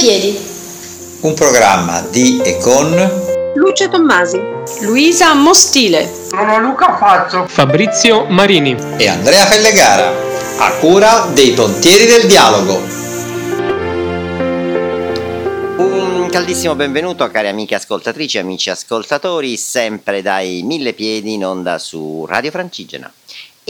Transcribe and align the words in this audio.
piedi. 0.00 0.34
Un 1.20 1.34
programma 1.34 2.00
di 2.10 2.40
e 2.42 2.56
con 2.56 3.52
Lucia 3.54 3.86
Tommasi, 3.88 4.40
Luisa 4.80 5.34
Mostile, 5.34 6.10
Sono 6.30 6.58
Luca 6.58 6.96
Fazzo, 6.96 7.44
Fabrizio 7.46 8.24
Marini 8.24 8.74
e 8.96 9.08
Andrea 9.08 9.44
Fellegara, 9.44 10.10
a 10.58 10.72
cura 10.78 11.28
dei 11.34 11.50
Pontieri 11.50 12.06
del 12.06 12.26
Dialogo. 12.26 12.80
Un 15.76 16.28
caldissimo 16.30 16.74
benvenuto 16.74 17.28
cari 17.30 17.48
amiche 17.48 17.74
ascoltatrici 17.74 18.38
e 18.38 18.40
amici 18.40 18.70
ascoltatori, 18.70 19.54
sempre 19.58 20.22
dai 20.22 20.62
mille 20.64 20.94
piedi 20.94 21.34
in 21.34 21.44
onda 21.44 21.78
su 21.78 22.24
Radio 22.26 22.50
Francigena. 22.50 23.12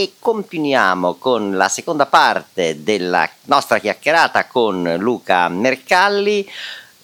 E 0.00 0.12
continuiamo 0.18 1.16
con 1.16 1.58
la 1.58 1.68
seconda 1.68 2.06
parte 2.06 2.82
della 2.82 3.28
nostra 3.44 3.78
chiacchierata 3.78 4.46
con 4.46 4.96
Luca 4.98 5.46
Mercalli, 5.50 6.50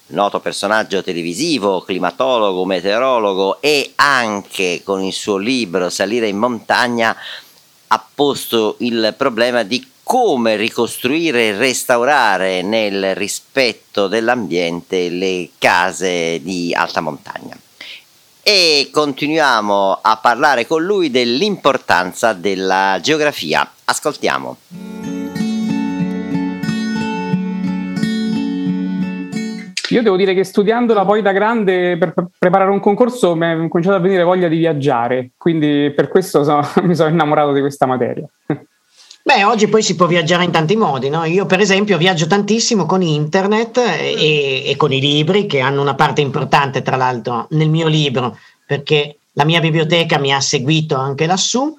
noto 0.06 0.40
personaggio 0.40 1.02
televisivo, 1.02 1.82
climatologo, 1.82 2.64
meteorologo 2.64 3.60
e 3.60 3.92
anche 3.96 4.80
con 4.82 5.02
il 5.02 5.12
suo 5.12 5.36
libro 5.36 5.90
Salire 5.90 6.28
in 6.28 6.38
montagna 6.38 7.14
ha 7.88 8.06
posto 8.14 8.76
il 8.78 9.12
problema 9.14 9.62
di 9.62 9.86
come 10.02 10.56
ricostruire 10.56 11.48
e 11.48 11.56
restaurare 11.58 12.62
nel 12.62 13.14
rispetto 13.14 14.08
dell'ambiente 14.08 15.10
le 15.10 15.50
case 15.58 16.40
di 16.42 16.72
alta 16.72 17.02
montagna. 17.02 17.58
E 18.48 18.90
continuiamo 18.92 19.98
a 20.00 20.20
parlare 20.22 20.68
con 20.68 20.84
lui 20.84 21.10
dell'importanza 21.10 22.32
della 22.32 23.00
geografia. 23.02 23.68
Ascoltiamo. 23.86 24.56
Io 29.88 30.02
devo 30.02 30.14
dire 30.14 30.32
che 30.32 30.44
studiandola 30.44 31.04
poi 31.04 31.22
da 31.22 31.32
grande 31.32 31.98
per 31.98 32.12
pre- 32.12 32.28
preparare 32.38 32.70
un 32.70 32.78
concorso 32.78 33.34
mi 33.34 33.46
è 33.46 33.68
cominciato 33.68 33.96
a 33.96 33.98
venire 33.98 34.22
voglia 34.22 34.46
di 34.46 34.58
viaggiare, 34.58 35.32
quindi 35.36 35.92
per 35.92 36.06
questo 36.06 36.44
so- 36.44 36.62
mi 36.86 36.94
sono 36.94 37.08
innamorato 37.08 37.52
di 37.52 37.58
questa 37.58 37.86
materia. 37.86 38.28
Beh, 39.26 39.42
oggi 39.42 39.66
poi 39.66 39.82
si 39.82 39.96
può 39.96 40.06
viaggiare 40.06 40.44
in 40.44 40.52
tanti 40.52 40.76
modi, 40.76 41.08
no? 41.08 41.24
Io 41.24 41.46
per 41.46 41.58
esempio 41.58 41.98
viaggio 41.98 42.28
tantissimo 42.28 42.86
con 42.86 43.02
internet 43.02 43.76
e, 43.76 44.62
e 44.64 44.76
con 44.76 44.92
i 44.92 45.00
libri, 45.00 45.46
che 45.46 45.58
hanno 45.58 45.80
una 45.80 45.96
parte 45.96 46.20
importante 46.20 46.80
tra 46.80 46.94
l'altro 46.94 47.48
nel 47.50 47.68
mio 47.68 47.88
libro, 47.88 48.38
perché 48.64 49.18
la 49.32 49.44
mia 49.44 49.58
biblioteca 49.58 50.20
mi 50.20 50.32
ha 50.32 50.40
seguito 50.40 50.94
anche 50.94 51.26
lassù 51.26 51.76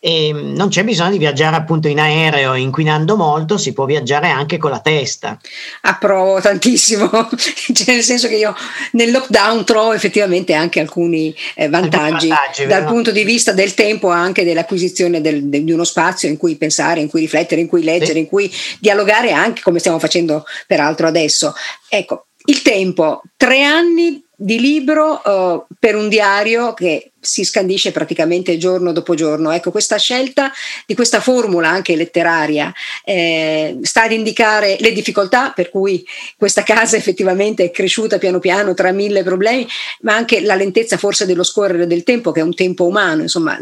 e 0.00 0.30
non 0.32 0.68
c'è 0.68 0.84
bisogno 0.84 1.10
di 1.10 1.18
viaggiare 1.18 1.56
appunto 1.56 1.88
in 1.88 1.98
aereo 1.98 2.54
inquinando 2.54 3.16
molto, 3.16 3.58
si 3.58 3.72
può 3.72 3.84
viaggiare 3.84 4.28
anche 4.28 4.56
con 4.56 4.70
la 4.70 4.80
testa. 4.80 5.38
approvo 5.82 6.40
tantissimo, 6.40 7.08
cioè, 7.72 7.94
nel 7.94 8.02
senso 8.02 8.28
che 8.28 8.36
io 8.36 8.54
nel 8.92 9.10
lockdown 9.10 9.64
trovo 9.64 9.92
effettivamente 9.92 10.52
anche 10.54 10.80
alcuni 10.80 11.34
eh, 11.54 11.68
vantaggi, 11.68 12.28
vantaggi, 12.28 12.66
dal 12.66 12.84
punto 12.84 13.10
di 13.10 13.24
vista 13.24 13.52
del 13.52 13.74
tempo 13.74 14.08
anche 14.08 14.44
dell'acquisizione 14.44 15.20
del- 15.20 15.44
de- 15.48 15.64
di 15.64 15.72
uno 15.72 15.84
spazio 15.84 16.28
in 16.28 16.36
cui 16.36 16.56
pensare, 16.56 17.00
in 17.00 17.08
cui 17.08 17.20
riflettere, 17.20 17.60
in 17.60 17.66
cui 17.66 17.82
leggere, 17.82 18.12
Sì. 18.12 18.18
in 18.18 18.26
cui 18.28 18.52
dialogare 18.80 19.32
anche 19.32 19.62
come 19.62 19.78
stiamo 19.78 19.98
facendo 19.98 20.44
peraltro 20.66 21.06
adesso. 21.06 21.54
Ecco, 21.88 22.26
il 22.44 22.62
tempo, 22.62 23.22
tre 23.36 23.62
anni 23.64 24.22
di 24.40 24.60
libro 24.60 25.24
eh, 25.24 25.64
per 25.80 25.96
un 25.96 26.08
diario 26.08 26.72
che 26.72 27.10
si 27.18 27.42
scandisce 27.42 27.90
praticamente 27.90 28.56
giorno 28.56 28.92
dopo 28.92 29.16
giorno. 29.16 29.50
Ecco, 29.50 29.72
questa 29.72 29.96
scelta 29.96 30.52
di 30.86 30.94
questa 30.94 31.20
formula 31.20 31.68
anche 31.68 31.96
letteraria 31.96 32.72
eh, 33.04 33.78
sta 33.82 34.04
ad 34.04 34.12
indicare 34.12 34.76
le 34.78 34.92
difficoltà 34.92 35.50
per 35.50 35.70
cui 35.70 36.06
questa 36.36 36.62
casa 36.62 36.96
effettivamente 36.96 37.64
è 37.64 37.70
cresciuta 37.72 38.18
piano 38.18 38.38
piano 38.38 38.74
tra 38.74 38.92
mille 38.92 39.24
problemi, 39.24 39.66
ma 40.02 40.14
anche 40.14 40.40
la 40.40 40.54
lentezza 40.54 40.96
forse 40.96 41.26
dello 41.26 41.42
scorrere 41.42 41.88
del 41.88 42.04
tempo, 42.04 42.30
che 42.30 42.38
è 42.38 42.44
un 42.44 42.54
tempo 42.54 42.86
umano. 42.86 43.22
Insomma, 43.22 43.58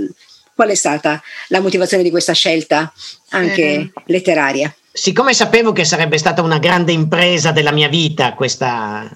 qual 0.55 0.69
è 0.69 0.75
stata 0.75 1.23
la 1.49 1.61
motivazione 1.61 2.03
di 2.03 2.11
questa 2.11 2.35
scelta 2.35 2.93
anche 3.31 3.63
Eh. 3.63 3.91
letteraria? 4.07 4.75
Siccome 4.93 5.33
sapevo 5.33 5.73
che 5.73 5.87
sarebbe 5.87 6.19
stata 6.19 6.43
una 6.43 6.59
grande 6.59 6.93
impresa 6.93 7.51
della 7.51 7.73
mia 7.73 7.89
vita, 7.89 8.35
questa 8.35 9.11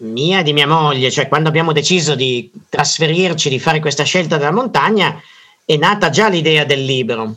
mia 0.00 0.40
e 0.40 0.42
di 0.42 0.52
mia 0.52 0.66
moglie, 0.66 1.10
cioè 1.10 1.28
quando 1.28 1.48
abbiamo 1.48 1.72
deciso 1.72 2.14
di 2.14 2.50
trasferirci, 2.68 3.48
di 3.48 3.58
fare 3.58 3.80
questa 3.80 4.04
scelta 4.04 4.36
della 4.36 4.52
montagna, 4.52 5.20
è 5.64 5.76
nata 5.76 6.10
già 6.10 6.28
l'idea 6.28 6.64
del 6.64 6.84
libro. 6.84 7.36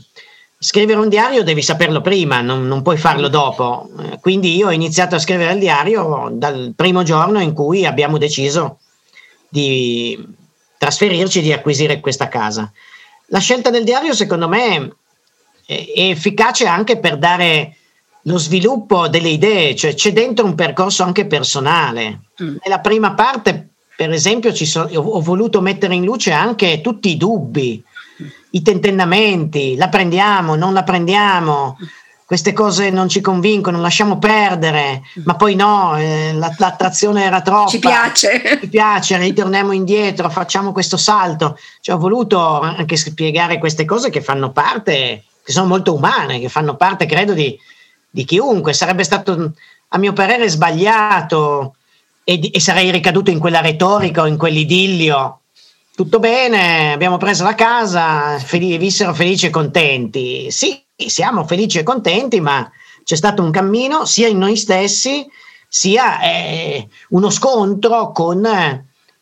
Scrivere 0.58 1.00
un 1.00 1.10
diario 1.10 1.44
devi 1.44 1.62
saperlo 1.62 2.02
prima, 2.02 2.42
non, 2.42 2.68
non 2.68 2.82
puoi 2.82 2.98
farlo 2.98 3.28
dopo. 3.28 3.90
Eh, 4.00 4.20
Quindi 4.20 4.56
io 4.56 4.68
ho 4.68 4.72
iniziato 4.72 5.16
a 5.16 5.20
scrivere 5.20 5.54
il 5.54 5.60
diario 5.60 6.30
dal 6.32 6.74
primo 6.76 7.04
giorno 7.04 7.42
in 7.42 7.54
cui 7.54 7.86
abbiamo 7.86 8.18
deciso 8.18 8.80
di 9.50 10.18
trasferirci, 10.78 11.42
di 11.42 11.52
acquisire 11.52 12.00
questa 12.00 12.30
casa. 12.30 12.72
La 13.28 13.40
scelta 13.40 13.70
del 13.70 13.84
diario, 13.84 14.14
secondo 14.14 14.48
me, 14.48 14.76
è 14.76 14.90
è 15.66 16.10
efficace 16.10 16.66
anche 16.68 16.98
per 16.98 17.18
dare 17.18 17.78
lo 18.24 18.38
sviluppo 18.38 19.08
delle 19.08 19.30
idee, 19.30 19.76
cioè 19.76 19.94
c'è 19.94 20.14
dentro 20.14 20.46
un 20.46 20.56
percorso 20.56 21.04
anche 21.04 21.26
personale. 21.26 22.22
Mm. 22.42 22.58
Nella 22.64 22.80
prima 22.80 23.14
parte, 23.14 23.70
per 23.96 24.12
esempio, 24.12 24.54
ci 24.54 24.66
so- 24.66 24.90
ho 24.92 25.22
voluto 25.22 25.62
mettere 25.62 25.96
in 25.96 26.04
luce 26.04 26.32
anche 26.32 26.82
tutti 26.82 27.10
i 27.10 27.18
dubbi, 27.18 27.84
i 28.52 28.62
tentennamenti, 28.62 29.76
la 29.76 29.90
prendiamo, 29.90 30.56
non 30.56 30.74
la 30.74 30.84
prendiamo, 30.84 31.78
queste 32.26 32.54
cose 32.54 32.90
non 32.90 33.10
ci 33.10 33.20
convincono, 33.22 33.82
lasciamo 33.82 34.18
perdere, 34.18 35.02
ma 35.26 35.36
poi 35.36 35.56
no, 35.56 35.98
eh, 35.98 36.32
la- 36.34 36.54
l'attrazione 36.58 37.24
era 37.26 37.42
troppa. 37.42 37.70
Ci 37.70 37.80
piace. 37.80 38.60
Ci 38.62 38.70
piace, 38.70 39.18
ritorniamo 39.18 39.72
indietro, 39.72 40.30
facciamo 40.30 40.72
questo 40.72 40.98
salto. 40.98 41.58
Cioè, 41.82 41.96
ho 41.96 42.00
voluto 42.00 42.60
anche 42.62 42.96
spiegare 42.96 43.60
queste 43.60 43.86
cose 43.86 44.10
che 44.10 44.22
fanno 44.22 44.52
parte, 44.52 45.24
che 45.44 45.52
sono 45.52 45.68
molto 45.68 45.94
umane, 45.94 46.40
che 46.40 46.50
fanno 46.50 46.76
parte, 46.76 47.06
credo, 47.06 47.34
di, 47.34 47.60
di 48.14 48.26
chiunque. 48.26 48.74
Sarebbe 48.74 49.04
stato, 49.04 49.54
a 49.88 49.98
mio 49.98 50.14
parere, 50.14 50.48
sbagliato 50.48 51.76
e, 52.24 52.52
e 52.54 52.60
sarei 52.60 52.92
ricaduto 52.92 53.32
in 53.32 53.40
quella 53.40 53.60
retorica 53.60 54.22
o 54.22 54.28
in 54.28 54.38
quell'idillio. 54.38 55.40
Tutto 55.96 56.20
bene, 56.20 56.94
abbiamo 56.94 57.18
preso 57.18 57.44
la 57.44 57.56
casa, 57.56 58.38
fel- 58.38 58.78
vissero 58.78 59.16
felici 59.16 59.48
e 59.48 59.50
contenti. 59.50 60.52
Sì, 60.52 60.80
siamo 60.96 61.46
felici 61.46 61.80
e 61.80 61.84
contenti, 61.84 62.40
ma 62.40 62.70
c'è 63.04 63.16
stato 63.16 63.42
un 63.42 63.50
cammino 63.50 64.06
sia 64.06 64.28
in 64.28 64.38
noi 64.38 64.58
stessi, 64.58 65.26
sia 65.68 66.22
eh, 66.22 66.88
uno 67.10 67.32
scontro 67.32 68.12
con 68.12 68.48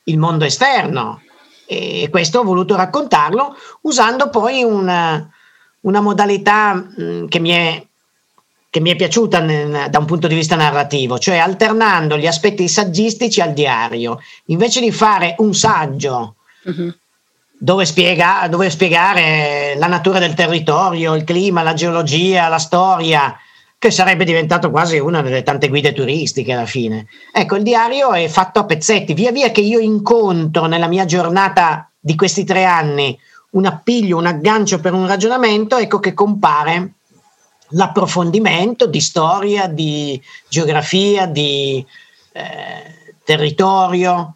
il 0.04 0.18
mondo 0.18 0.44
esterno. 0.44 1.22
E 1.66 2.10
questo 2.12 2.40
ho 2.40 2.44
voluto 2.44 2.76
raccontarlo 2.76 3.56
usando 3.84 4.30
poi 4.30 4.64
una, 4.64 5.30
una 5.82 6.02
modalità 6.02 6.74
mh, 6.74 7.28
che 7.28 7.40
mi 7.40 7.52
è 7.52 7.86
che 8.72 8.80
mi 8.80 8.90
è 8.90 8.96
piaciuta 8.96 9.40
nel- 9.42 9.90
da 9.90 10.00
un 10.00 10.06
punto 10.06 10.28
di 10.28 10.34
vista 10.34 10.56
narrativo, 10.56 11.20
cioè 11.20 11.38
alternando 11.38 12.18
gli 12.18 12.26
aspetti 12.26 12.70
saggistici 12.70 13.42
al 13.42 13.52
diario. 13.52 14.22
Invece 14.46 14.80
di 14.80 14.94
fare 14.94 15.36
un 15.40 15.54
saggio 15.54 16.36
Mhm. 16.64 16.96
dove, 17.60 17.86
spiega, 17.86 18.48
dove 18.50 18.70
spiegare 18.70 19.76
la 19.78 19.88
natura 19.88 20.20
del 20.20 20.34
territorio, 20.36 21.16
il 21.16 21.26
clima, 21.26 21.64
la 21.64 21.74
geologia, 21.74 22.48
la 22.48 22.60
storia, 22.60 23.38
che 23.78 23.92
sarebbe 23.92 24.24
diventato 24.24 24.72
quasi 24.72 25.00
una 25.00 25.22
delle 25.22 25.44
tante 25.44 25.68
guide 25.68 25.92
turistiche 25.92 26.54
alla 26.54 26.66
fine. 26.66 27.08
Ecco, 27.34 27.58
il 27.58 27.64
diario 27.64 28.14
è 28.14 28.28
fatto 28.30 28.60
a 28.60 28.66
pezzetti. 28.66 29.14
Via 29.14 29.32
via 29.32 29.52
che 29.52 29.62
io 29.62 29.80
incontro 29.80 30.66
nella 30.68 30.88
mia 30.88 31.04
giornata 31.04 31.90
di 32.00 32.16
questi 32.16 32.46
tre 32.46 32.64
anni 32.64 33.20
un 33.52 33.66
appiglio, 33.66 34.18
un 34.18 34.28
aggancio 34.28 34.80
per 34.80 34.94
un 34.94 35.08
ragionamento, 35.08 35.76
ecco 35.76 36.00
che 36.00 36.14
compare 36.14 36.94
l'approfondimento 37.72 38.86
di 38.86 39.02
storia, 39.02 39.68
di 39.68 40.22
geografia, 40.48 41.26
di 41.26 41.86
eh, 42.32 43.14
territorio 43.24 44.36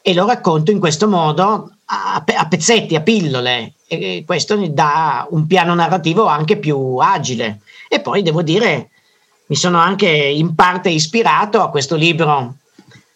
e 0.00 0.14
lo 0.14 0.26
racconto 0.26 0.70
in 0.70 0.78
questo 0.78 1.08
modo 1.08 1.72
a, 1.86 2.24
a 2.24 2.46
pezzetti, 2.46 2.94
a 2.94 3.02
pillole 3.02 3.74
e 3.86 4.24
questo 4.26 4.58
mi 4.58 4.72
dà 4.72 5.26
un 5.30 5.46
piano 5.46 5.74
narrativo 5.74 6.24
anche 6.26 6.56
più 6.56 6.96
agile. 6.96 7.60
E 7.88 8.00
poi 8.00 8.22
devo 8.22 8.42
dire, 8.42 8.88
mi 9.46 9.56
sono 9.56 9.78
anche 9.78 10.08
in 10.08 10.54
parte 10.54 10.88
ispirato 10.88 11.60
a 11.60 11.68
questo 11.68 11.94
libro 11.94 12.56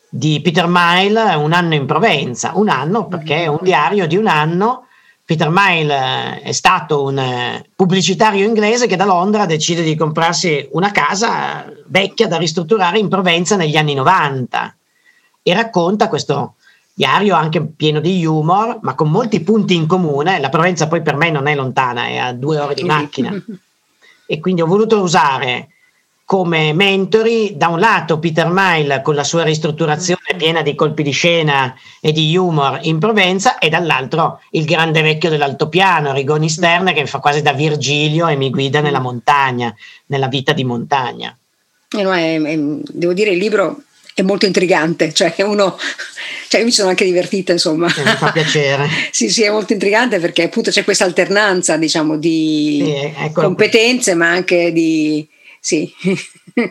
di 0.09 0.41
Peter 0.43 0.67
Mile, 0.69 1.35
Un 1.35 1.53
anno 1.53 1.75
in 1.75 1.87
Provenza, 1.87 2.53
un 2.55 2.69
anno 2.69 3.07
perché 3.07 3.45
è 3.45 3.47
un 3.47 3.61
diario 3.63 4.07
di 4.07 4.17
un 4.17 4.27
anno. 4.27 4.86
Peter 5.27 5.49
Mile 5.51 5.93
eh, 5.93 6.41
è 6.41 6.53
stato 6.53 7.03
un 7.03 7.19
eh, 7.19 7.69
pubblicitario 7.75 8.47
inglese 8.47 8.87
che 8.87 8.95
da 8.95 9.05
Londra 9.05 9.45
decide 9.45 9.83
di 9.83 9.97
comprarsi 9.97 10.69
una 10.71 10.93
casa 10.93 11.67
vecchia 11.89 12.29
da 12.29 12.37
ristrutturare 12.37 13.01
in 13.01 13.09
Provenza 13.09 13.57
negli 13.57 13.77
anni 13.77 13.95
90 13.95 14.77
e 15.43 15.53
racconta 15.53 16.09
questo 16.09 16.55
diario 16.95 17.35
anche 17.35 17.61
pieno 17.61 17.99
di 17.99 18.25
humor, 18.25 18.79
ma 18.83 18.95
con 18.95 19.11
molti 19.11 19.41
punti 19.41 19.75
in 19.75 19.89
comune. 19.89 20.39
La 20.39 20.49
Provenza 20.49 20.87
poi 20.87 21.03
per 21.03 21.17
me 21.17 21.31
non 21.31 21.49
è 21.49 21.57
lontana, 21.57 22.07
è 22.07 22.19
a 22.19 22.33
due 22.33 22.61
ore 22.61 22.75
di 22.75 22.85
macchina. 22.85 23.35
E 24.27 24.39
quindi 24.39 24.63
ho 24.63 24.67
voluto 24.67 25.01
usare 25.01 25.71
come 26.27 26.73
mentori, 26.73 27.53
da 27.57 27.69
un 27.69 27.79
lato 27.79 28.19
Peter 28.19 28.49
Mile 28.51 29.01
con 29.01 29.15
la 29.15 29.23
sua 29.23 29.45
ristrutturazione 29.45 30.35
piena 30.37 30.61
di 30.61 30.75
colpi 30.75 31.05
di 31.05 31.13
scena 31.13 31.73
e 32.01 32.11
di 32.11 32.37
humor 32.37 32.81
in 32.83 32.99
Provenza 32.99 33.59
e 33.59 33.69
dall'altro 33.69 34.41
il 34.51 34.65
grande 34.65 35.03
vecchio 35.03 35.31
dell'altopiano, 35.31 36.13
Rigoni 36.13 36.49
Stern, 36.49 36.93
che 36.93 37.07
fa 37.07 37.21
quasi 37.21 37.43
da 37.43 37.53
Virgilio 37.53 38.27
e 38.27 38.35
mi 38.35 38.51
guida 38.51 38.81
nella 38.81 38.99
montagna, 38.99 39.73
nella 40.07 40.27
vita 40.27 40.53
di 40.53 40.65
montagna. 40.65 41.35
Eh 41.97 42.03
no, 42.03 42.13
è, 42.13 42.41
è, 42.43 42.59
devo 42.59 43.13
dire, 43.13 43.31
il 43.31 43.39
libro 43.39 43.83
è 44.13 44.23
molto 44.23 44.47
intrigante, 44.47 45.13
cioè 45.15 45.33
uno, 45.45 45.79
cioè 46.49 46.59
io 46.59 46.67
mi 46.67 46.73
sono 46.73 46.89
anche 46.89 47.05
divertita 47.05 47.53
insomma. 47.53 47.87
E 47.87 48.03
mi 48.03 48.17
fa 48.17 48.33
piacere. 48.33 48.89
sì, 49.13 49.31
sì, 49.31 49.45
è 49.45 49.51
molto 49.51 49.75
intrigante 49.75 50.19
perché 50.19 50.43
appunto 50.43 50.73
c'è 50.73 50.83
questa 50.83 51.05
alternanza 51.05 51.77
diciamo 51.77 52.17
di 52.17 52.83
sì, 52.85 53.13
ecco. 53.17 53.43
competenze 53.43 54.15
ma 54.15 54.29
anche 54.29 54.73
di, 54.73 55.25
sì, 55.67 55.93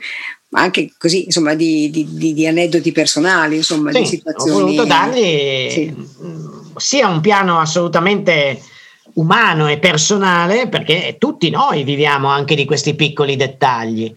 ma 0.51 0.61
anche 0.61 0.93
così 0.97 1.25
insomma 1.25 1.53
di, 1.53 1.89
di, 1.89 2.33
di 2.33 2.47
aneddoti 2.47 2.93
personali, 2.93 3.57
insomma 3.57 3.91
sì, 3.91 3.99
di 3.99 4.05
situazioni. 4.05 4.51
Ho 4.51 4.59
voluto 4.61 4.85
dargli 4.85 5.69
sì. 5.69 5.93
sia 6.77 7.09
un 7.09 7.19
piano 7.19 7.59
assolutamente 7.59 8.61
umano 9.15 9.67
e 9.67 9.79
personale 9.79 10.69
perché 10.69 11.17
tutti 11.19 11.49
noi 11.49 11.83
viviamo 11.83 12.29
anche 12.29 12.55
di 12.55 12.63
questi 12.63 12.95
piccoli 12.95 13.35
dettagli. 13.35 14.15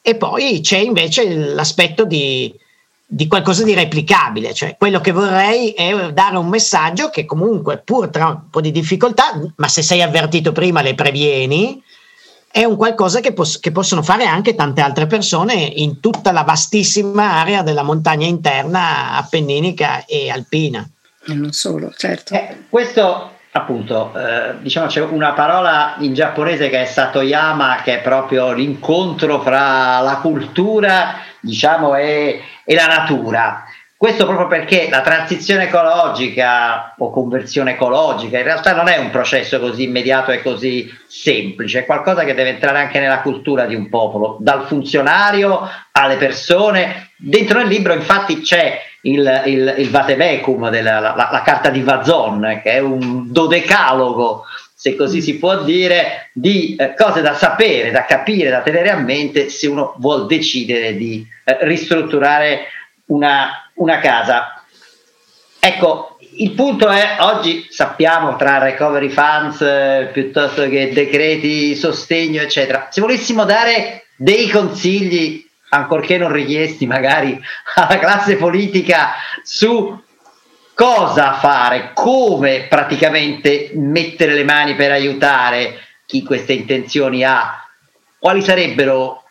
E 0.00 0.14
poi 0.14 0.60
c'è 0.60 0.78
invece 0.78 1.34
l'aspetto 1.34 2.04
di, 2.04 2.54
di 3.04 3.26
qualcosa 3.26 3.64
di 3.64 3.74
replicabile, 3.74 4.54
cioè 4.54 4.76
quello 4.78 5.00
che 5.00 5.10
vorrei 5.10 5.70
è 5.70 6.12
dare 6.12 6.36
un 6.36 6.46
messaggio 6.46 7.10
che 7.10 7.24
comunque 7.24 7.82
pur 7.84 8.08
tra 8.08 8.28
un 8.28 8.50
po' 8.50 8.60
di 8.60 8.70
difficoltà, 8.70 9.32
ma 9.56 9.66
se 9.66 9.82
sei 9.82 10.00
avvertito 10.00 10.52
prima 10.52 10.80
le 10.80 10.94
previeni, 10.94 11.82
è 12.52 12.64
un 12.64 12.76
qualcosa 12.76 13.20
che, 13.20 13.32
pos- 13.32 13.58
che 13.58 13.72
possono 13.72 14.02
fare 14.02 14.26
anche 14.26 14.54
tante 14.54 14.82
altre 14.82 15.06
persone 15.06 15.54
in 15.54 16.00
tutta 16.00 16.32
la 16.32 16.42
vastissima 16.42 17.40
area 17.40 17.62
della 17.62 17.82
montagna 17.82 18.26
interna 18.26 19.16
appenninica 19.16 20.04
e 20.04 20.30
alpina. 20.30 20.86
E 21.26 21.34
non 21.34 21.52
solo, 21.52 21.90
certo. 21.96 22.34
Eh, 22.34 22.64
questo 22.68 23.30
appunto, 23.52 24.12
eh, 24.16 24.54
diciamo 24.60 24.86
c'è 24.86 25.02
una 25.02 25.32
parola 25.32 25.96
in 26.00 26.14
giapponese 26.14 26.68
che 26.68 26.82
è 26.82 26.84
Satoyama, 26.84 27.80
che 27.82 27.98
è 27.98 28.02
proprio 28.02 28.52
l'incontro 28.52 29.40
fra 29.40 30.00
la 30.00 30.16
cultura, 30.16 31.16
diciamo, 31.40 31.94
e, 31.96 32.40
e 32.64 32.74
la 32.74 32.86
natura. 32.86 33.64
Questo 34.02 34.26
proprio 34.26 34.48
perché 34.48 34.88
la 34.90 35.00
transizione 35.00 35.68
ecologica 35.68 36.96
o 36.98 37.12
conversione 37.12 37.74
ecologica 37.74 38.36
in 38.36 38.42
realtà 38.42 38.74
non 38.74 38.88
è 38.88 38.98
un 38.98 39.10
processo 39.10 39.60
così 39.60 39.84
immediato 39.84 40.32
e 40.32 40.42
così 40.42 40.92
semplice, 41.06 41.78
è 41.78 41.86
qualcosa 41.86 42.24
che 42.24 42.34
deve 42.34 42.48
entrare 42.48 42.80
anche 42.80 42.98
nella 42.98 43.20
cultura 43.20 43.64
di 43.64 43.76
un 43.76 43.88
popolo, 43.88 44.38
dal 44.40 44.66
funzionario 44.66 45.68
alle 45.92 46.16
persone. 46.16 47.10
Dentro 47.16 47.60
il 47.60 47.68
libro 47.68 47.92
infatti 47.92 48.40
c'è 48.40 48.76
il, 49.02 49.42
il, 49.46 49.74
il 49.78 49.90
Vatevecum, 49.90 50.68
della, 50.68 50.98
la, 50.98 51.28
la, 51.30 51.42
carta 51.44 51.70
di 51.70 51.82
Vazon, 51.82 52.60
che 52.60 52.72
è 52.72 52.78
un 52.80 53.30
dodecalogo, 53.30 54.46
se 54.74 54.96
così 54.96 55.22
si 55.22 55.38
può 55.38 55.62
dire, 55.62 56.28
di 56.32 56.74
eh, 56.74 56.94
cose 56.96 57.22
da 57.22 57.34
sapere, 57.34 57.92
da 57.92 58.04
capire, 58.04 58.50
da 58.50 58.62
tenere 58.62 58.90
a 58.90 58.96
mente 58.96 59.48
se 59.48 59.68
uno 59.68 59.94
vuole 59.98 60.26
decidere 60.26 60.96
di 60.96 61.24
eh, 61.44 61.58
ristrutturare 61.60 62.66
una, 63.06 63.61
una 63.74 63.98
casa. 63.98 64.62
Ecco, 65.58 66.18
il 66.36 66.52
punto 66.52 66.88
è, 66.88 67.18
oggi 67.20 67.66
sappiamo 67.70 68.36
tra 68.36 68.58
recovery 68.58 69.08
funds 69.08 69.60
eh, 69.60 70.10
piuttosto 70.12 70.68
che 70.68 70.92
decreti 70.92 71.74
sostegno, 71.76 72.42
eccetera, 72.42 72.88
se 72.90 73.00
volessimo 73.00 73.44
dare 73.44 74.06
dei 74.16 74.48
consigli 74.48 75.48
ancorché 75.68 76.18
non 76.18 76.32
richiesti 76.32 76.86
magari 76.86 77.40
alla 77.76 77.98
classe 77.98 78.36
politica 78.36 79.12
su 79.42 80.00
cosa 80.74 81.34
fare, 81.34 81.90
come 81.94 82.66
praticamente 82.68 83.70
mettere 83.74 84.34
le 84.34 84.44
mani 84.44 84.74
per 84.74 84.90
aiutare 84.90 85.78
chi 86.06 86.22
queste 86.22 86.54
intenzioni 86.54 87.24
ha, 87.24 87.64
quali 88.18 88.42
sarebbero 88.42 89.21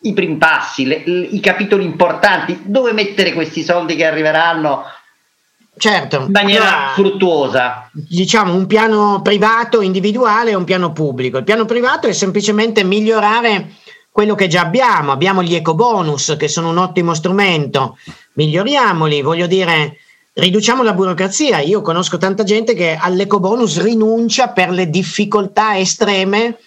i 0.00 0.12
primi 0.12 0.36
passi, 0.36 0.84
le, 0.84 0.96
i 0.96 1.40
capitoli 1.40 1.84
importanti, 1.84 2.62
dove 2.64 2.92
mettere 2.92 3.32
questi 3.32 3.62
soldi 3.62 3.96
che 3.96 4.04
arriveranno 4.04 4.84
certo, 5.76 6.24
in 6.26 6.30
maniera 6.30 6.64
allora, 6.64 6.92
fruttuosa. 6.94 7.90
Diciamo 7.92 8.54
un 8.54 8.66
piano 8.66 9.20
privato 9.22 9.80
individuale 9.80 10.50
e 10.50 10.54
un 10.54 10.64
piano 10.64 10.92
pubblico. 10.92 11.38
Il 11.38 11.44
piano 11.44 11.64
privato 11.64 12.06
è 12.06 12.12
semplicemente 12.12 12.84
migliorare 12.84 13.72
quello 14.10 14.34
che 14.34 14.48
già 14.48 14.62
abbiamo, 14.62 15.12
abbiamo 15.12 15.42
gli 15.42 15.54
eco 15.54 15.74
bonus 15.74 16.34
che 16.38 16.48
sono 16.48 16.70
un 16.70 16.78
ottimo 16.78 17.14
strumento, 17.14 17.96
miglioriamoli, 18.34 19.22
voglio 19.22 19.46
dire, 19.46 19.98
riduciamo 20.32 20.82
la 20.82 20.92
burocrazia. 20.92 21.60
Io 21.60 21.82
conosco 21.82 22.18
tanta 22.18 22.42
gente 22.42 22.74
che 22.74 22.98
all'eco 23.00 23.38
bonus 23.38 23.80
rinuncia 23.80 24.48
per 24.48 24.70
le 24.70 24.90
difficoltà 24.90 25.78
estreme 25.78 26.58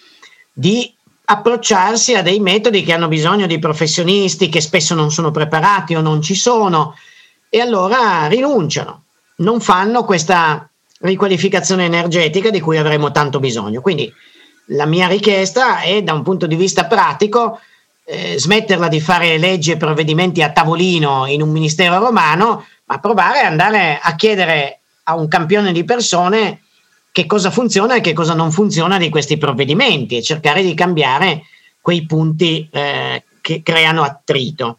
di 0.52 0.94
approcciarsi 1.24 2.14
a 2.14 2.22
dei 2.22 2.40
metodi 2.40 2.82
che 2.82 2.92
hanno 2.92 3.08
bisogno 3.08 3.46
di 3.46 3.58
professionisti 3.58 4.48
che 4.48 4.60
spesso 4.60 4.94
non 4.94 5.10
sono 5.10 5.30
preparati 5.30 5.94
o 5.94 6.00
non 6.00 6.20
ci 6.20 6.34
sono 6.34 6.94
e 7.48 7.60
allora 7.60 8.26
rinunciano, 8.26 9.04
non 9.36 9.60
fanno 9.60 10.04
questa 10.04 10.68
riqualificazione 11.00 11.84
energetica 11.84 12.50
di 12.50 12.60
cui 12.60 12.78
avremo 12.78 13.10
tanto 13.10 13.40
bisogno. 13.40 13.80
Quindi 13.80 14.12
la 14.66 14.86
mia 14.86 15.06
richiesta 15.06 15.80
è 15.80 16.02
da 16.02 16.12
un 16.12 16.22
punto 16.22 16.46
di 16.46 16.56
vista 16.56 16.86
pratico 16.86 17.60
eh, 18.04 18.38
smetterla 18.38 18.88
di 18.88 19.00
fare 19.00 19.38
leggi 19.38 19.70
e 19.70 19.76
provvedimenti 19.76 20.42
a 20.42 20.50
tavolino 20.50 21.26
in 21.26 21.42
un 21.42 21.50
ministero 21.50 21.98
romano, 21.98 22.66
ma 22.84 22.98
provare 22.98 23.40
ad 23.40 23.50
andare 23.52 23.98
a 24.00 24.14
chiedere 24.14 24.80
a 25.04 25.14
un 25.14 25.28
campione 25.28 25.72
di 25.72 25.84
persone 25.84 26.62
che 27.12 27.26
cosa 27.26 27.50
funziona 27.50 27.96
e 27.96 28.00
che 28.00 28.14
cosa 28.14 28.32
non 28.32 28.50
funziona 28.50 28.96
di 28.96 29.10
questi 29.10 29.36
provvedimenti 29.36 30.16
e 30.16 30.22
cercare 30.22 30.62
di 30.62 30.72
cambiare 30.74 31.42
quei 31.80 32.06
punti 32.06 32.66
eh, 32.72 33.22
che 33.42 33.62
creano 33.62 34.02
attrito. 34.02 34.78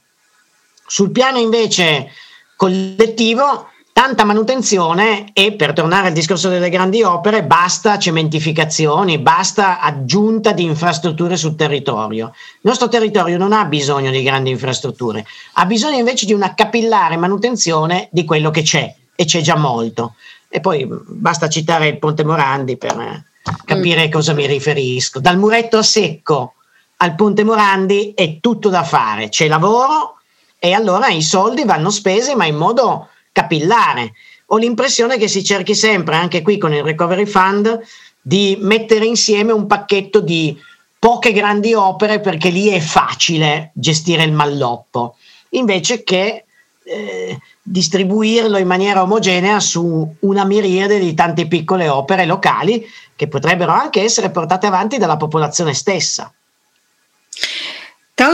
Sul 0.85 1.11
piano 1.11 1.37
invece 1.37 2.09
collettivo 2.55 3.67
tanta 3.93 4.25
manutenzione 4.25 5.27
e 5.33 5.53
per 5.53 5.73
tornare 5.73 6.07
al 6.07 6.13
discorso 6.13 6.49
delle 6.49 6.69
grandi 6.69 7.03
opere 7.03 7.43
basta 7.43 7.99
cementificazioni, 7.99 9.19
basta 9.19 9.79
aggiunta 9.79 10.51
di 10.51 10.63
infrastrutture 10.63 11.37
sul 11.37 11.55
territorio. 11.55 12.33
Il 12.33 12.61
nostro 12.61 12.87
territorio 12.87 13.37
non 13.37 13.53
ha 13.53 13.65
bisogno 13.65 14.09
di 14.09 14.23
grandi 14.23 14.49
infrastrutture, 14.49 15.23
ha 15.53 15.65
bisogno 15.65 15.99
invece 15.99 16.25
di 16.25 16.33
una 16.33 16.55
capillare 16.55 17.15
manutenzione 17.15 18.09
di 18.11 18.25
quello 18.25 18.49
che 18.49 18.63
c'è 18.63 18.93
e 19.15 19.25
c'è 19.25 19.41
già 19.41 19.55
molto. 19.55 20.15
E 20.55 20.59
poi 20.59 20.87
basta 20.87 21.49
citare 21.49 21.87
il 21.87 21.97
Ponte 21.97 22.23
Morandi 22.23 22.77
per 22.77 22.95
eh, 22.99 23.25
capire 23.65 24.03
a 24.03 24.09
cosa 24.09 24.33
mi 24.33 24.45
riferisco. 24.45 25.19
Dal 25.19 25.39
muretto 25.39 25.79
a 25.79 25.81
secco 25.81 26.53
al 26.97 27.15
Ponte 27.15 27.43
Morandi 27.43 28.13
è 28.13 28.39
tutto 28.39 28.69
da 28.69 28.83
fare, 28.83 29.29
c'è 29.29 29.47
lavoro 29.47 30.17
e 30.59 30.73
allora 30.73 31.07
i 31.07 31.23
soldi 31.23 31.63
vanno 31.63 31.89
spesi 31.89 32.35
ma 32.35 32.45
in 32.45 32.55
modo 32.55 33.07
capillare. 33.31 34.13
Ho 34.45 34.57
l'impressione 34.57 35.17
che 35.17 35.27
si 35.27 35.43
cerchi 35.43 35.73
sempre, 35.73 36.17
anche 36.17 36.43
qui 36.43 36.59
con 36.59 36.71
il 36.71 36.83
Recovery 36.83 37.25
Fund, 37.25 37.81
di 38.21 38.55
mettere 38.61 39.07
insieme 39.07 39.53
un 39.53 39.65
pacchetto 39.65 40.19
di 40.19 40.55
poche 40.99 41.31
grandi 41.31 41.73
opere 41.73 42.19
perché 42.19 42.49
lì 42.49 42.67
è 42.67 42.79
facile 42.79 43.71
gestire 43.73 44.21
il 44.23 44.33
malloppo, 44.33 45.15
invece 45.49 46.03
che 46.03 46.45
eh, 46.85 47.39
distribuirlo 47.61 48.57
in 48.57 48.67
maniera 48.67 49.01
omogenea 49.01 49.59
su 49.59 50.15
una 50.19 50.45
miriade 50.45 50.99
di 50.99 51.13
tante 51.13 51.47
piccole 51.47 51.87
opere 51.87 52.25
locali 52.25 52.85
che 53.15 53.27
potrebbero 53.27 53.71
anche 53.71 54.01
essere 54.01 54.29
portate 54.29 54.67
avanti 54.67 54.97
dalla 54.97 55.17
popolazione 55.17 55.73
stessa. 55.73 56.31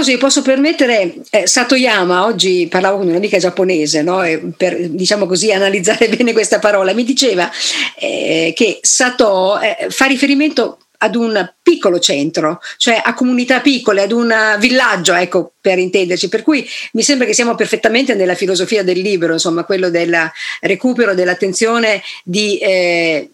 Mi 0.05 0.17
posso 0.17 0.43
permettere, 0.43 1.15
eh, 1.31 1.47
Satoyama, 1.47 2.25
oggi 2.25 2.67
parlavo 2.69 2.97
con 2.97 3.07
un'amica 3.07 3.39
giapponese, 3.39 4.03
no? 4.03 4.21
per 4.55 4.87
diciamo 4.87 5.25
così 5.25 5.51
analizzare 5.51 6.09
bene 6.15 6.31
questa 6.31 6.59
parola, 6.59 6.93
mi 6.93 7.03
diceva 7.03 7.49
eh, 7.95 8.53
che 8.55 8.79
Sato 8.81 9.59
eh, 9.59 9.87
fa 9.89 10.05
riferimento 10.05 10.77
ad 11.01 11.15
un 11.15 11.53
piccolo 11.61 11.99
centro, 11.99 12.59
cioè 12.77 13.01
a 13.03 13.13
comunità 13.13 13.61
piccole, 13.61 14.01
ad 14.01 14.11
un 14.11 14.33
villaggio, 14.59 15.13
ecco, 15.13 15.53
per 15.59 15.77
intenderci. 15.77 16.29
Per 16.29 16.43
cui 16.43 16.67
mi 16.93 17.03
sembra 17.03 17.25
che 17.25 17.33
siamo 17.33 17.55
perfettamente 17.55 18.15
nella 18.15 18.35
filosofia 18.35 18.83
del 18.83 18.99
libro, 18.99 19.33
insomma, 19.33 19.63
quello 19.63 19.89
del 19.89 20.15
recupero 20.61 21.13
dell'attenzione 21.13 22.01
di 22.23 22.57
eh, 22.57 23.29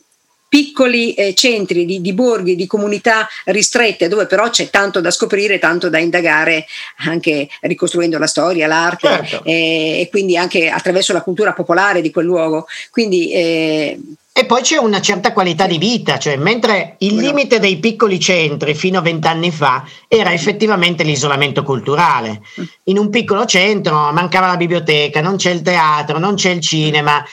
piccoli 0.47 1.13
eh, 1.15 1.33
centri 1.33 1.85
di, 1.85 2.01
di, 2.01 2.13
borghi, 2.13 2.55
di 2.55 2.67
comunità 2.67 3.27
ristrette, 3.45 4.07
dove 4.07 4.25
però 4.25 4.49
c'è 4.49 4.69
tanto 4.69 5.01
da 5.01 5.11
scoprire, 5.11 5.59
tanto 5.59 5.89
da 5.89 5.97
indagare, 5.97 6.65
anche 6.97 7.49
ricostruendo 7.61 8.17
la 8.17 8.27
storia, 8.27 8.67
l'arte 8.67 9.07
certo. 9.07 9.43
eh, 9.43 10.01
e 10.01 10.07
quindi 10.09 10.37
anche 10.37 10.69
attraverso 10.69 11.13
la 11.13 11.23
cultura 11.23 11.53
popolare 11.53 12.01
di 12.01 12.11
quel 12.11 12.25
luogo. 12.25 12.67
Quindi 12.91 13.31
eh, 13.31 13.99
E 14.37 14.45
poi 14.45 14.63
c'è 14.63 14.75
una 14.75 14.99
certa 14.99 15.31
qualità 15.31 15.65
di 15.65 15.77
vita, 15.77 16.19
cioè 16.19 16.35
mentre 16.35 16.97
il 16.99 17.15
limite 17.15 17.57
dei 17.57 17.77
piccoli 17.79 18.19
centri 18.19 18.75
fino 18.75 18.99
a 18.99 19.01
vent'anni 19.01 19.49
fa 19.49 19.85
era 20.09 20.33
effettivamente 20.33 21.03
l'isolamento 21.03 21.63
culturale. 21.63 22.41
In 22.83 22.97
un 22.97 23.09
piccolo 23.09 23.45
centro 23.45 24.11
mancava 24.11 24.47
la 24.47 24.57
biblioteca, 24.57 25.21
non 25.21 25.37
c'è 25.37 25.51
il 25.51 25.61
teatro, 25.61 26.19
non 26.19 26.35
c'è 26.35 26.49
il 26.49 26.59
cinema. 26.59 27.23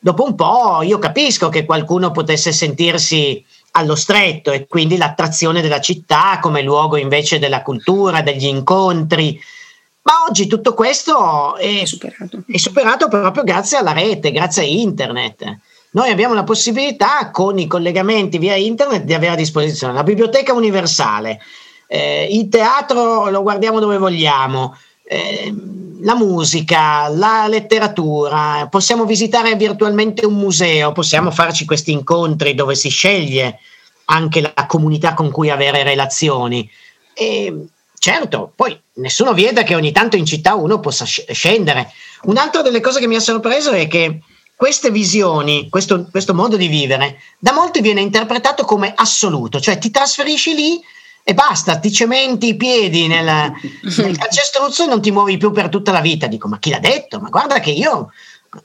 Dopo 0.00 0.24
un 0.24 0.34
po' 0.34 0.80
io 0.80 0.98
capisco 0.98 1.50
che 1.50 1.66
qualcuno 1.66 2.12
potesse 2.12 2.50
sentirsi 2.50 3.44
allo 3.72 3.94
stretto 3.94 4.52
e 4.52 4.66
quindi 4.66 4.96
l'attrazione 4.96 5.60
della 5.60 5.82
città 5.82 6.38
come 6.40 6.62
luogo 6.62 6.96
invece 6.96 7.38
della 7.38 7.60
cultura, 7.60 8.22
degli 8.22 8.46
incontri. 8.46 9.38
Ma 10.00 10.12
oggi 10.26 10.46
tutto 10.46 10.72
questo 10.72 11.56
è, 11.56 11.82
è, 11.82 11.84
superato. 11.84 12.42
è 12.48 12.56
superato 12.56 13.08
proprio 13.08 13.44
grazie 13.44 13.76
alla 13.76 13.92
rete, 13.92 14.32
grazie 14.32 14.62
a 14.62 14.66
internet. 14.66 15.58
Noi 15.96 16.10
abbiamo 16.10 16.34
la 16.34 16.44
possibilità 16.44 17.30
con 17.30 17.58
i 17.58 17.66
collegamenti 17.66 18.36
via 18.36 18.54
internet 18.54 19.04
di 19.04 19.14
avere 19.14 19.32
a 19.32 19.36
disposizione 19.36 19.94
la 19.94 20.02
biblioteca 20.02 20.52
universale, 20.52 21.40
eh, 21.86 22.28
il 22.30 22.50
teatro 22.50 23.30
lo 23.30 23.40
guardiamo 23.40 23.80
dove 23.80 23.96
vogliamo, 23.96 24.76
eh, 25.04 25.54
la 26.02 26.14
musica, 26.14 27.08
la 27.08 27.46
letteratura, 27.48 28.68
possiamo 28.70 29.06
visitare 29.06 29.54
virtualmente 29.54 30.26
un 30.26 30.34
museo, 30.34 30.92
possiamo 30.92 31.30
farci 31.30 31.64
questi 31.64 31.92
incontri 31.92 32.54
dove 32.54 32.74
si 32.74 32.90
sceglie 32.90 33.60
anche 34.04 34.42
la 34.42 34.66
comunità 34.66 35.14
con 35.14 35.30
cui 35.30 35.48
avere 35.48 35.82
relazioni. 35.82 36.68
E 37.14 37.68
certo, 37.98 38.52
poi 38.54 38.78
nessuno 38.96 39.32
vieta 39.32 39.62
che 39.62 39.74
ogni 39.74 39.92
tanto 39.92 40.16
in 40.16 40.26
città 40.26 40.56
uno 40.56 40.78
possa 40.78 41.06
scendere. 41.06 41.90
Un'altra 42.24 42.60
delle 42.60 42.80
cose 42.80 43.00
che 43.00 43.06
mi 43.06 43.16
ha 43.16 43.20
sorpreso 43.20 43.70
è 43.70 43.88
che 43.88 44.20
queste 44.56 44.90
visioni, 44.90 45.68
questo, 45.68 46.08
questo, 46.10 46.34
modo 46.34 46.56
di 46.56 46.66
vivere, 46.66 47.20
da 47.38 47.52
molti 47.52 47.82
viene 47.82 48.00
interpretato 48.00 48.64
come 48.64 48.92
assoluto, 48.96 49.60
cioè 49.60 49.76
ti 49.76 49.90
trasferisci 49.90 50.54
lì 50.54 50.80
e 51.22 51.34
basta, 51.34 51.78
ti 51.78 51.92
cementi 51.92 52.48
i 52.48 52.56
piedi 52.56 53.06
nel, 53.06 53.26
nel 53.98 54.16
calcestruzzo 54.16 54.84
e 54.84 54.86
non 54.86 55.02
ti 55.02 55.10
muovi 55.10 55.36
più 55.36 55.50
per 55.50 55.68
tutta 55.68 55.92
la 55.92 56.00
vita. 56.00 56.26
Dico, 56.26 56.48
ma 56.48 56.58
chi 56.58 56.70
l'ha 56.70 56.78
detto? 56.78 57.20
Ma 57.20 57.28
guarda 57.28 57.60
che 57.60 57.70
io 57.70 58.12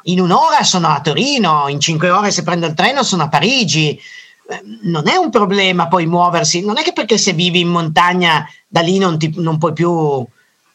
in 0.03 0.21
un'ora 0.21 0.63
sono 0.63 0.87
a 0.87 1.01
Torino, 1.01 1.67
in 1.67 1.81
cinque 1.81 2.09
ore 2.09 2.31
se 2.31 2.43
prendo 2.43 2.67
il 2.67 2.73
treno 2.73 3.03
sono 3.03 3.23
a 3.23 3.29
Parigi. 3.29 3.99
Eh, 4.47 4.61
non 4.83 5.09
è 5.09 5.17
un 5.17 5.29
problema 5.29 5.87
poi 5.87 6.05
muoversi, 6.05 6.63
non 6.63 6.77
è 6.77 6.83
che 6.83 6.93
perché 6.93 7.17
se 7.17 7.33
vivi 7.33 7.59
in 7.59 7.69
montagna 7.69 8.47
da 8.65 8.79
lì 8.79 8.97
non, 8.97 9.19
ti, 9.19 9.33
non 9.35 9.57
puoi 9.57 9.73
più... 9.73 10.25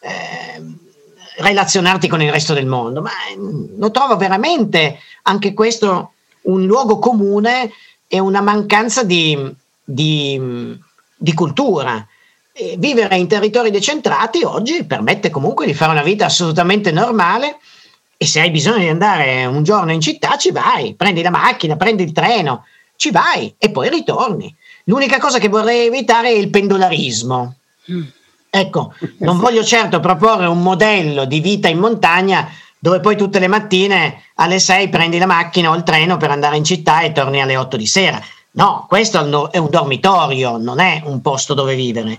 Eh, 0.00 0.84
relazionarti 1.36 2.08
con 2.08 2.22
il 2.22 2.30
resto 2.30 2.54
del 2.54 2.66
mondo, 2.66 3.02
ma 3.02 3.10
mm, 3.36 3.78
lo 3.78 3.90
trovo 3.90 4.16
veramente 4.16 4.98
anche 5.22 5.52
questo 5.54 6.12
un 6.42 6.64
luogo 6.64 6.98
comune 6.98 7.72
e 8.08 8.18
una 8.18 8.40
mancanza 8.40 9.02
di, 9.02 9.38
di, 9.82 10.78
di 11.16 11.34
cultura. 11.34 12.06
E 12.52 12.76
vivere 12.78 13.16
in 13.16 13.28
territori 13.28 13.70
decentrati 13.70 14.42
oggi 14.42 14.84
permette 14.84 15.28
comunque 15.28 15.66
di 15.66 15.74
fare 15.74 15.92
una 15.92 16.02
vita 16.02 16.24
assolutamente 16.24 16.90
normale 16.90 17.58
e 18.16 18.24
se 18.24 18.40
hai 18.40 18.50
bisogno 18.50 18.78
di 18.78 18.88
andare 18.88 19.44
un 19.44 19.62
giorno 19.62 19.92
in 19.92 20.00
città 20.00 20.38
ci 20.38 20.50
vai, 20.52 20.94
prendi 20.94 21.20
la 21.20 21.30
macchina, 21.30 21.76
prendi 21.76 22.02
il 22.02 22.12
treno, 22.12 22.64
ci 22.96 23.10
vai 23.10 23.54
e 23.58 23.70
poi 23.70 23.90
ritorni. 23.90 24.54
L'unica 24.84 25.18
cosa 25.18 25.38
che 25.38 25.48
vorrei 25.48 25.86
evitare 25.86 26.28
è 26.28 26.32
il 26.32 26.48
pendolarismo. 26.48 27.56
Mm. 27.90 28.02
Ecco, 28.58 28.94
non 29.18 29.38
voglio 29.38 29.62
certo 29.62 30.00
proporre 30.00 30.46
un 30.46 30.62
modello 30.62 31.26
di 31.26 31.40
vita 31.40 31.68
in 31.68 31.78
montagna 31.78 32.48
dove 32.78 33.00
poi 33.00 33.14
tutte 33.14 33.38
le 33.38 33.48
mattine 33.48 34.22
alle 34.36 34.58
6 34.58 34.88
prendi 34.88 35.18
la 35.18 35.26
macchina 35.26 35.68
o 35.68 35.74
il 35.74 35.82
treno 35.82 36.16
per 36.16 36.30
andare 36.30 36.56
in 36.56 36.64
città 36.64 37.00
e 37.02 37.12
torni 37.12 37.42
alle 37.42 37.58
8 37.58 37.76
di 37.76 37.86
sera. 37.86 38.18
No, 38.52 38.86
questo 38.88 39.50
è 39.50 39.58
un 39.58 39.68
dormitorio, 39.68 40.56
non 40.56 40.80
è 40.80 41.02
un 41.04 41.20
posto 41.20 41.52
dove 41.52 41.74
vivere. 41.74 42.18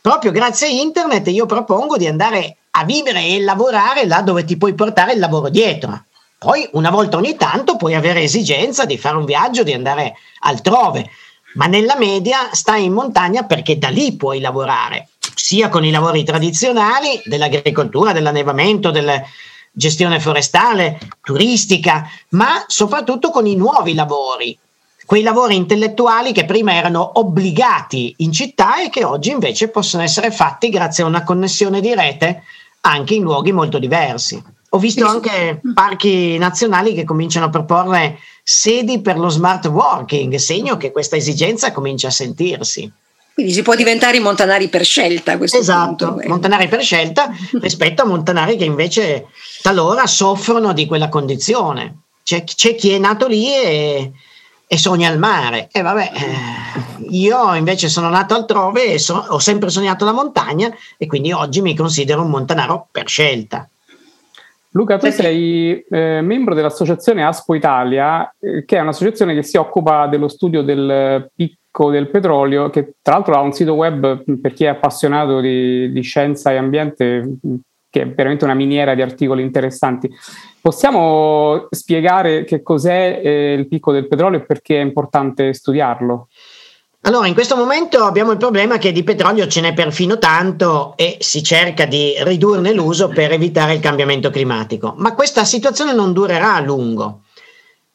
Proprio 0.00 0.32
grazie 0.32 0.66
a 0.66 0.70
internet 0.70 1.28
io 1.28 1.46
propongo 1.46 1.96
di 1.96 2.08
andare 2.08 2.56
a 2.72 2.84
vivere 2.84 3.24
e 3.24 3.40
lavorare 3.40 4.06
là 4.06 4.22
dove 4.22 4.44
ti 4.44 4.56
puoi 4.56 4.74
portare 4.74 5.12
il 5.12 5.20
lavoro 5.20 5.50
dietro. 5.50 6.06
Poi 6.36 6.68
una 6.72 6.90
volta 6.90 7.16
ogni 7.16 7.36
tanto 7.36 7.76
puoi 7.76 7.94
avere 7.94 8.22
esigenza 8.22 8.84
di 8.86 8.98
fare 8.98 9.16
un 9.16 9.24
viaggio, 9.24 9.62
di 9.62 9.72
andare 9.72 10.14
altrove, 10.40 11.08
ma 11.54 11.66
nella 11.66 11.96
media 11.96 12.48
stai 12.50 12.84
in 12.84 12.92
montagna 12.92 13.44
perché 13.44 13.78
da 13.78 13.88
lì 13.88 14.16
puoi 14.16 14.40
lavorare 14.40 15.10
sia 15.36 15.68
con 15.68 15.84
i 15.84 15.90
lavori 15.90 16.24
tradizionali 16.24 17.20
dell'agricoltura, 17.24 18.12
dell'annevamento, 18.12 18.90
della 18.90 19.22
gestione 19.70 20.18
forestale, 20.18 20.98
turistica, 21.22 22.08
ma 22.30 22.64
soprattutto 22.66 23.30
con 23.30 23.46
i 23.46 23.54
nuovi 23.54 23.92
lavori, 23.92 24.58
quei 25.04 25.22
lavori 25.22 25.54
intellettuali 25.54 26.32
che 26.32 26.46
prima 26.46 26.74
erano 26.74 27.12
obbligati 27.20 28.14
in 28.18 28.32
città 28.32 28.82
e 28.82 28.88
che 28.88 29.04
oggi 29.04 29.30
invece 29.30 29.68
possono 29.68 30.02
essere 30.02 30.30
fatti 30.30 30.70
grazie 30.70 31.04
a 31.04 31.06
una 31.06 31.22
connessione 31.22 31.80
di 31.80 31.94
rete 31.94 32.42
anche 32.80 33.14
in 33.14 33.22
luoghi 33.22 33.52
molto 33.52 33.78
diversi. 33.78 34.42
Ho 34.70 34.78
visto 34.78 35.06
anche 35.06 35.60
parchi 35.74 36.38
nazionali 36.38 36.94
che 36.94 37.04
cominciano 37.04 37.46
a 37.46 37.50
proporre 37.50 38.18
sedi 38.42 39.00
per 39.00 39.18
lo 39.18 39.28
smart 39.28 39.66
working, 39.66 40.34
segno 40.36 40.76
che 40.76 40.90
questa 40.90 41.16
esigenza 41.16 41.72
comincia 41.72 42.08
a 42.08 42.12
sentirsi. 42.12 42.90
Quindi 43.36 43.52
si 43.52 43.60
può 43.60 43.74
diventare 43.74 44.18
montanari 44.18 44.68
per 44.68 44.82
scelta 44.82 45.32
a 45.32 45.36
questo 45.36 45.58
esatto, 45.58 46.14
punto. 46.14 46.26
montanari 46.26 46.68
per 46.68 46.80
scelta 46.80 47.28
rispetto 47.60 48.00
a 48.00 48.06
montanari 48.06 48.56
che 48.56 48.64
invece 48.64 49.26
talora 49.60 50.06
soffrono 50.06 50.72
di 50.72 50.86
quella 50.86 51.10
condizione. 51.10 52.04
C'è, 52.22 52.44
c'è 52.44 52.74
chi 52.74 52.92
è 52.92 52.98
nato 52.98 53.26
lì 53.26 53.52
e, 53.52 54.12
e 54.66 54.78
sogna 54.78 55.10
il 55.10 55.18
mare. 55.18 55.68
E 55.70 55.82
vabbè, 55.82 56.12
eh, 56.14 57.04
io 57.10 57.54
invece 57.54 57.90
sono 57.90 58.08
nato 58.08 58.34
altrove 58.34 58.94
e 58.94 58.98
so, 58.98 59.26
ho 59.28 59.38
sempre 59.38 59.68
sognato 59.68 60.06
la 60.06 60.12
montagna 60.12 60.74
e 60.96 61.06
quindi 61.06 61.30
oggi 61.30 61.60
mi 61.60 61.76
considero 61.76 62.22
un 62.22 62.30
montanaro 62.30 62.88
per 62.90 63.06
scelta. 63.06 63.68
Luca, 64.70 64.96
tu 64.96 65.10
sei 65.10 65.84
eh, 65.90 66.22
membro 66.22 66.54
dell'associazione 66.54 67.22
Aspo 67.22 67.54
Italia, 67.54 68.34
eh, 68.40 68.64
che 68.64 68.78
è 68.78 68.80
un'associazione 68.80 69.34
che 69.34 69.42
si 69.42 69.58
occupa 69.58 70.06
dello 70.06 70.28
studio 70.28 70.62
del 70.62 71.30
piccolo 71.34 71.64
del 71.90 72.08
petrolio, 72.08 72.70
che 72.70 72.94
tra 73.02 73.14
l'altro 73.14 73.34
ha 73.34 73.40
un 73.40 73.52
sito 73.52 73.74
web 73.74 74.40
per 74.40 74.52
chi 74.52 74.64
è 74.64 74.68
appassionato 74.68 75.40
di, 75.40 75.92
di 75.92 76.00
scienza 76.00 76.50
e 76.50 76.56
ambiente, 76.56 77.36
che 77.88 78.02
è 78.02 78.08
veramente 78.08 78.44
una 78.44 78.54
miniera 78.54 78.94
di 78.94 79.02
articoli 79.02 79.42
interessanti. 79.42 80.10
Possiamo 80.60 81.66
spiegare 81.70 82.44
che 82.44 82.62
cos'è 82.62 83.20
eh, 83.22 83.52
il 83.52 83.68
picco 83.68 83.92
del 83.92 84.08
petrolio 84.08 84.38
e 84.38 84.44
perché 84.44 84.78
è 84.78 84.82
importante 84.82 85.52
studiarlo? 85.52 86.28
Allora, 87.02 87.28
in 87.28 87.34
questo 87.34 87.54
momento 87.54 88.02
abbiamo 88.02 88.32
il 88.32 88.36
problema 88.36 88.78
che 88.78 88.90
di 88.90 89.04
petrolio 89.04 89.46
ce 89.46 89.60
n'è 89.60 89.72
perfino 89.72 90.18
tanto 90.18 90.94
e 90.96 91.18
si 91.20 91.40
cerca 91.40 91.84
di 91.84 92.14
ridurne 92.18 92.72
l'uso 92.72 93.08
per 93.08 93.30
evitare 93.30 93.74
il 93.74 93.80
cambiamento 93.80 94.28
climatico, 94.30 94.94
ma 94.96 95.14
questa 95.14 95.44
situazione 95.44 95.94
non 95.94 96.12
durerà 96.12 96.56
a 96.56 96.60
lungo. 96.60 97.20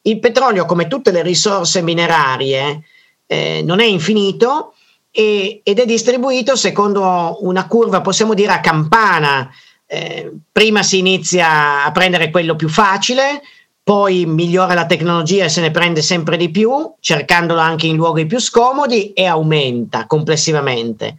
Il 0.04 0.18
petrolio, 0.18 0.64
come 0.64 0.88
tutte 0.88 1.10
le 1.10 1.20
risorse 1.20 1.82
minerarie, 1.82 2.84
eh, 3.32 3.62
non 3.64 3.80
è 3.80 3.84
infinito 3.84 4.74
e, 5.10 5.62
ed 5.64 5.78
è 5.78 5.86
distribuito 5.86 6.54
secondo 6.54 7.38
una 7.40 7.66
curva, 7.66 8.02
possiamo 8.02 8.34
dire 8.34 8.52
a 8.52 8.60
campana. 8.60 9.50
Eh, 9.86 10.32
prima 10.50 10.82
si 10.82 10.98
inizia 10.98 11.84
a 11.84 11.92
prendere 11.92 12.30
quello 12.30 12.56
più 12.56 12.68
facile, 12.68 13.42
poi 13.82 14.26
migliora 14.26 14.74
la 14.74 14.86
tecnologia 14.86 15.44
e 15.44 15.48
se 15.48 15.60
ne 15.60 15.70
prende 15.70 16.02
sempre 16.02 16.36
di 16.36 16.50
più, 16.50 16.94
cercandolo 17.00 17.60
anche 17.60 17.86
in 17.86 17.96
luoghi 17.96 18.26
più 18.26 18.38
scomodi 18.38 19.12
e 19.12 19.24
aumenta 19.24 20.06
complessivamente 20.06 21.16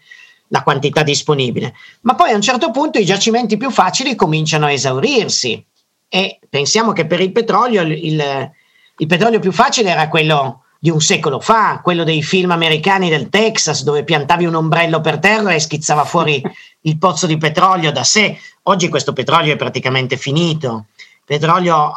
la 0.47 0.63
quantità 0.63 1.01
disponibile. 1.01 1.73
Ma 2.01 2.15
poi 2.15 2.31
a 2.31 2.35
un 2.35 2.41
certo 2.41 2.69
punto 2.69 2.99
i 2.99 3.05
giacimenti 3.05 3.57
più 3.57 3.71
facili 3.71 4.15
cominciano 4.15 4.65
a 4.65 4.71
esaurirsi 4.71 5.63
e 6.07 6.39
pensiamo 6.47 6.93
che 6.93 7.05
per 7.05 7.21
il 7.21 7.31
petrolio 7.31 7.81
il, 7.81 7.91
il, 7.91 8.51
il 8.97 9.07
petrolio 9.07 9.39
più 9.39 9.51
facile 9.51 9.89
era 9.89 10.07
quello 10.09 10.62
di 10.83 10.89
un 10.89 10.99
secolo 10.99 11.39
fa, 11.39 11.79
quello 11.81 12.03
dei 12.03 12.21
film 12.21 12.51
americani 12.51 13.07
del 13.07 13.29
Texas, 13.29 13.83
dove 13.83 14.03
piantavi 14.03 14.43
un 14.43 14.55
ombrello 14.55 14.99
per 14.99 15.17
terra 15.17 15.53
e 15.53 15.59
schizzava 15.61 16.03
fuori 16.03 16.43
il 16.81 16.97
pozzo 16.97 17.25
di 17.25 17.37
petrolio 17.37 17.89
da 17.93 18.03
sé. 18.03 18.37
Oggi 18.63 18.89
questo 18.89 19.13
petrolio 19.13 19.53
è 19.53 19.55
praticamente 19.55 20.17
finito. 20.17 20.87
Il 20.97 21.21
petrolio 21.23 21.93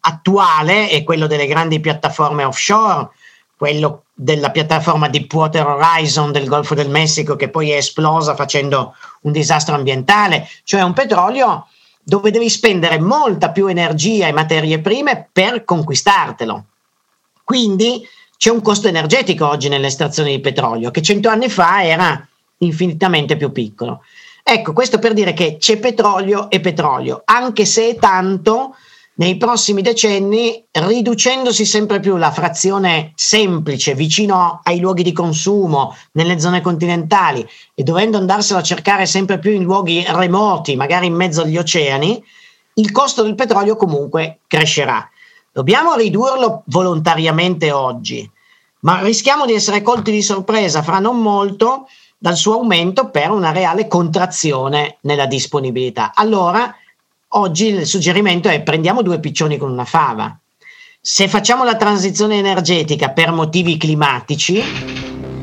attuale 0.00 0.88
è 0.88 1.04
quello 1.04 1.28
delle 1.28 1.46
grandi 1.46 1.78
piattaforme 1.78 2.42
offshore, 2.42 3.10
quello 3.56 4.06
della 4.12 4.50
piattaforma 4.50 5.08
Deepwater 5.08 5.64
Horizon 5.68 6.32
del 6.32 6.48
Golfo 6.48 6.74
del 6.74 6.90
Messico 6.90 7.36
che 7.36 7.48
poi 7.48 7.70
è 7.70 7.76
esplosa 7.76 8.34
facendo 8.34 8.92
un 9.20 9.30
disastro 9.30 9.76
ambientale, 9.76 10.48
cioè 10.64 10.82
un 10.82 10.94
petrolio 10.94 11.68
dove 12.02 12.32
devi 12.32 12.50
spendere 12.50 12.98
molta 12.98 13.52
più 13.52 13.68
energia 13.68 14.26
e 14.26 14.32
materie 14.32 14.80
prime 14.80 15.28
per 15.30 15.62
conquistartelo 15.62 16.64
quindi 17.50 18.06
c'è 18.36 18.48
un 18.48 18.62
costo 18.62 18.86
energetico 18.86 19.44
oggi 19.44 19.68
nell'estrazione 19.68 20.30
di 20.30 20.38
petrolio 20.38 20.92
che 20.92 21.02
cento 21.02 21.28
anni 21.28 21.48
fa 21.48 21.82
era 21.82 22.24
infinitamente 22.58 23.36
più 23.36 23.50
piccolo. 23.50 24.04
Ecco, 24.44 24.72
questo 24.72 25.00
per 25.00 25.14
dire 25.14 25.32
che 25.32 25.56
c'è 25.58 25.76
petrolio 25.78 26.48
e 26.48 26.60
petrolio, 26.60 27.22
anche 27.24 27.64
se 27.64 27.88
è 27.88 27.96
tanto 27.96 28.76
nei 29.14 29.36
prossimi 29.36 29.82
decenni, 29.82 30.64
riducendosi 30.70 31.64
sempre 31.64 31.98
più 31.98 32.16
la 32.18 32.30
frazione 32.30 33.10
semplice 33.16 33.96
vicino 33.96 34.60
ai 34.62 34.78
luoghi 34.78 35.02
di 35.02 35.12
consumo, 35.12 35.96
nelle 36.12 36.38
zone 36.38 36.60
continentali 36.60 37.44
e 37.74 37.82
dovendo 37.82 38.16
andarselo 38.16 38.60
a 38.60 38.62
cercare 38.62 39.06
sempre 39.06 39.40
più 39.40 39.50
in 39.50 39.64
luoghi 39.64 40.04
remoti, 40.06 40.76
magari 40.76 41.06
in 41.06 41.14
mezzo 41.14 41.42
agli 41.42 41.58
oceani, 41.58 42.22
il 42.74 42.92
costo 42.92 43.24
del 43.24 43.34
petrolio 43.34 43.74
comunque 43.74 44.38
crescerà. 44.46 45.09
Dobbiamo 45.52 45.96
ridurlo 45.96 46.62
volontariamente 46.66 47.72
oggi, 47.72 48.28
ma 48.80 49.00
rischiamo 49.00 49.46
di 49.46 49.52
essere 49.52 49.82
colti 49.82 50.12
di 50.12 50.22
sorpresa 50.22 50.80
fra 50.80 51.00
non 51.00 51.20
molto 51.20 51.88
dal 52.16 52.36
suo 52.36 52.54
aumento 52.54 53.10
per 53.10 53.30
una 53.30 53.50
reale 53.50 53.88
contrazione 53.88 54.98
nella 55.00 55.26
disponibilità. 55.26 56.12
Allora, 56.14 56.72
oggi 57.30 57.66
il 57.66 57.86
suggerimento 57.86 58.48
è 58.48 58.62
prendiamo 58.62 59.02
due 59.02 59.18
piccioni 59.18 59.56
con 59.56 59.72
una 59.72 59.84
fava. 59.84 60.38
Se 61.00 61.26
facciamo 61.26 61.64
la 61.64 61.74
transizione 61.74 62.36
energetica 62.38 63.10
per 63.10 63.32
motivi 63.32 63.76
climatici, 63.76 64.62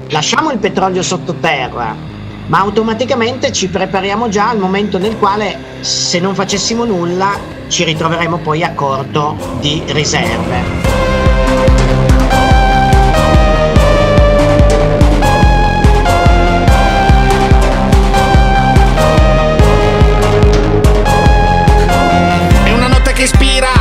lasciamo 0.07 0.51
il 0.51 0.59
petrolio 0.59 1.03
sottoterra, 1.03 2.16
ma 2.47 2.59
automaticamente 2.59 3.51
ci 3.51 3.67
prepariamo 3.67 4.29
già 4.29 4.49
al 4.49 4.57
momento 4.57 4.97
nel 4.97 5.17
quale, 5.17 5.57
se 5.81 6.19
non 6.19 6.33
facessimo 6.33 6.83
nulla, 6.85 7.37
ci 7.67 7.83
ritroveremo 7.83 8.37
poi 8.37 8.63
a 8.63 8.71
corto 8.73 9.35
di 9.59 9.83
riserve. 9.87 10.95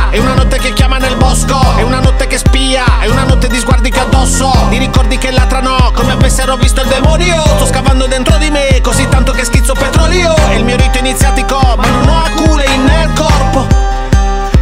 È 0.09 0.19
una 0.19 0.33
notte 0.33 0.57
che 0.57 0.73
chiama 0.73 0.97
nel 0.97 1.15
bosco, 1.15 1.59
è 1.75 1.83
una 1.83 1.99
notte 1.99 2.25
che 2.25 2.37
spia, 2.39 3.01
è 3.01 3.07
una 3.07 3.21
notte 3.21 3.26
di 3.57 3.63
sguardi 3.63 3.89
che 3.89 3.99
addosso, 3.99 4.51
di 4.69 4.77
ricordi 4.77 5.17
che 5.17 5.31
latrano 5.31 5.91
come 5.93 6.11
avessero 6.11 6.55
visto 6.57 6.81
il 6.81 6.87
demonio. 6.89 7.41
Sto 7.55 7.65
scavando 7.65 8.05
dentro 8.05 8.37
di 8.37 8.51
me, 8.51 8.79
così 8.81 9.07
tanto 9.09 9.31
che 9.31 9.43
schizzo 9.43 9.73
petrolio. 9.73 10.35
È 10.35 10.53
il 10.53 10.63
mio 10.63 10.75
rito 10.75 10.99
iniziatico, 10.99 11.59
ma 11.75 11.87
non 11.87 12.07
ho 12.07 12.23
acule 12.23 12.65
nel 12.77 13.11
corpo. 13.13 13.65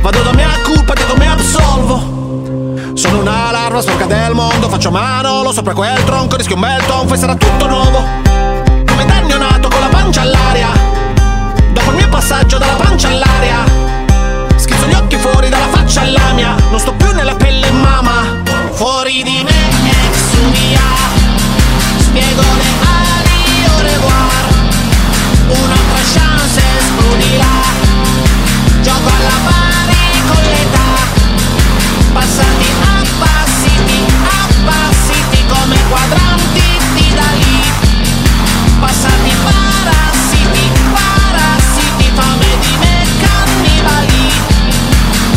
Vado 0.01 0.21
da 0.21 0.33
mia 0.33 0.47
colpa, 0.63 0.93
di 0.93 1.03
come 1.07 1.27
absolvo. 1.27 2.93
Sono 2.93 3.19
una 3.19 3.51
larva 3.51 3.81
sporca 3.81 4.05
del 4.05 4.33
mondo, 4.33 4.69
faccio 4.69 4.91
mano, 4.91 5.43
lo 5.43 5.51
sopra 5.51 5.73
quel 5.73 6.01
tronco, 6.05 6.37
rischio 6.37 6.55
un 6.55 6.61
bel 6.61 6.85
tonfo 6.85 7.15
e 7.15 7.17
sarà 7.17 7.35
tutto 7.35 7.67
nuovo. 7.67 8.01
Come 8.85 9.05
Dagno 9.05 9.37
nato 9.37 9.67
con 9.67 9.81
la 9.81 9.87
pancia 9.87 10.21
all'aria, 10.21 10.69
dopo 11.73 11.89
il 11.89 11.97
mio 11.97 12.07
passaggio 12.07 12.57
dalla 12.57 12.75
pancia 12.75 13.09
all'aria 13.09 13.85
gli 14.87 14.93
occhi 14.93 15.17
fuori 15.17 15.49
dalla 15.49 15.67
faccia 15.67 16.01
alla 16.01 16.33
mia 16.33 16.55
Non 16.69 16.79
sto 16.79 16.93
più 16.93 17.11
nella 17.11 17.35
pelle 17.35 17.71
mamma 17.71 18.54
Fuori 18.85 19.23
di 19.23 19.41
me 19.43 19.69
ex 19.89 20.37
mia 20.51 20.89
Spiego 21.97 22.41
le 22.41 22.71
ali 22.85 23.65
au 23.65 23.79
revoir 23.81 24.45
Un'altra 25.47 26.03
chance 26.13 26.61
esplodi 26.77 27.35
là 27.35 27.63
Gioco 28.83 29.09
alla 29.09 29.39
pari 29.47 30.05
con 30.27 30.43
l'età. 30.51 30.93
Passati 32.13 32.69
appassiti, 32.99 34.05
appassiti 34.21 35.45
come 35.47 35.77
quadranti 35.89 36.77
di 36.93 37.13
da 37.15 37.29
lì 37.41 37.63
Passati 38.81 39.33
parassiti, 39.45 40.69
parassiti, 40.93 42.11
fame 42.13 42.57
di 42.59 42.77
me 42.77 43.03
cannibali. 43.17 44.31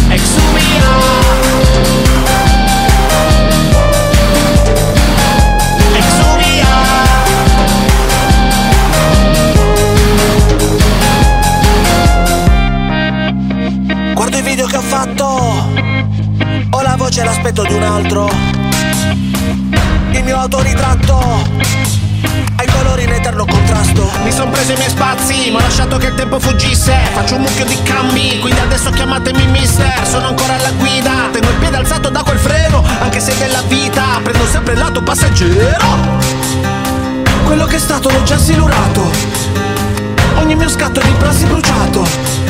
Exumia 0.09 1.08
Faccio 27.29 27.43
un 27.43 27.47
mucchio 27.47 27.67
di 27.67 27.83
cambi, 27.83 28.39
quindi 28.39 28.59
adesso 28.59 28.89
chiamatemi 28.89 29.49
mister. 29.49 30.07
Sono 30.07 30.29
ancora 30.29 30.55
alla 30.55 30.71
guida, 30.71 31.29
tengo 31.31 31.51
il 31.51 31.57
piede 31.57 31.77
alzato 31.77 32.09
da 32.09 32.23
quel 32.23 32.39
freno 32.39 32.83
Anche 33.01 33.21
se 33.21 33.37
della 33.37 33.61
vita 33.69 34.19
prendo 34.23 34.47
sempre 34.47 34.73
il 34.73 34.79
lato 34.79 35.03
passeggero. 35.03 35.85
Quello 37.45 37.67
che 37.67 37.77
è 37.77 37.79
stato 37.79 38.09
l'ho 38.09 38.23
già 38.23 38.39
silurato. 38.39 39.11
Ogni 40.37 40.55
mio 40.55 40.71
scatto 40.71 41.01
di 41.01 41.11
prassi 41.19 41.45
bruciato 41.45 42.48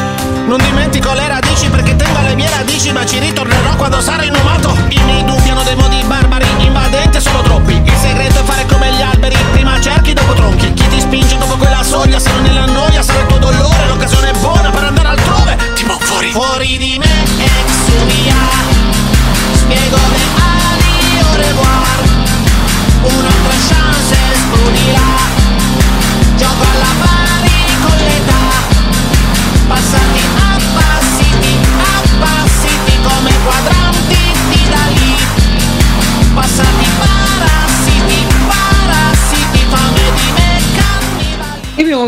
non 0.48 0.58
dimentico 0.58 1.12
le 1.12 1.28
radici 1.28 1.68
perché 1.68 1.94
tengo 1.94 2.20
le 2.22 2.34
mie 2.34 2.48
radici 2.48 2.90
Ma 2.90 3.04
ci 3.04 3.18
ritornerò 3.18 3.76
quando 3.76 4.00
sarò 4.00 4.22
inumato 4.22 4.74
I 4.88 4.98
miei 5.04 5.24
dubbi 5.24 5.50
hanno 5.50 5.62
dei 5.62 5.76
modi 5.76 6.02
barbari 6.06 6.46
Invadenti 6.58 7.20
sono 7.20 7.42
troppi. 7.42 7.80
Il 7.84 7.96
segreto 8.00 8.40
è 8.40 8.42
fare 8.44 8.64
come 8.66 8.90
gli 8.92 9.02
alberi 9.02 9.36
Prima 9.52 9.78
cerchi, 9.80 10.14
dopo 10.14 10.32
tronchi. 10.32 10.72
Chi 10.72 10.88
ti 10.88 11.00
spinge 11.00 11.36
dopo 11.36 11.56
quella 11.56 11.82
soglia 11.82 12.18
Se 12.18 12.30
non 12.32 12.46
è 12.46 12.52
la 12.52 12.64
noia 12.64 13.02
sarà 13.02 13.20
il 13.20 13.26
tuo 13.26 13.38
dolore 13.38 13.86
L'occasione 13.88 14.30
è 14.30 14.38
buona 14.38 14.70
per 14.70 14.84
andare 14.84 15.08
altrove 15.08 15.37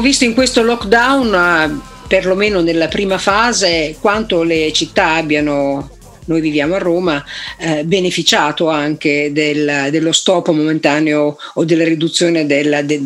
Visto 0.00 0.24
in 0.24 0.34
questo 0.34 0.62
lockdown, 0.62 1.34
eh, 1.34 2.06
perlomeno 2.08 2.60
nella 2.60 2.88
prima 2.88 3.18
fase, 3.18 3.96
quanto 4.00 4.42
le 4.42 4.72
città 4.72 5.14
abbiano 5.14 5.90
noi 6.30 6.40
viviamo 6.40 6.76
a 6.76 6.78
Roma, 6.78 7.24
eh, 7.58 7.84
beneficiato 7.84 8.68
anche 8.68 9.32
del, 9.32 9.88
dello 9.90 10.12
stop 10.12 10.50
momentaneo 10.50 11.36
o 11.54 11.64
della 11.64 11.82
riduzione 11.82 12.46
della, 12.46 12.82
de, 12.82 13.00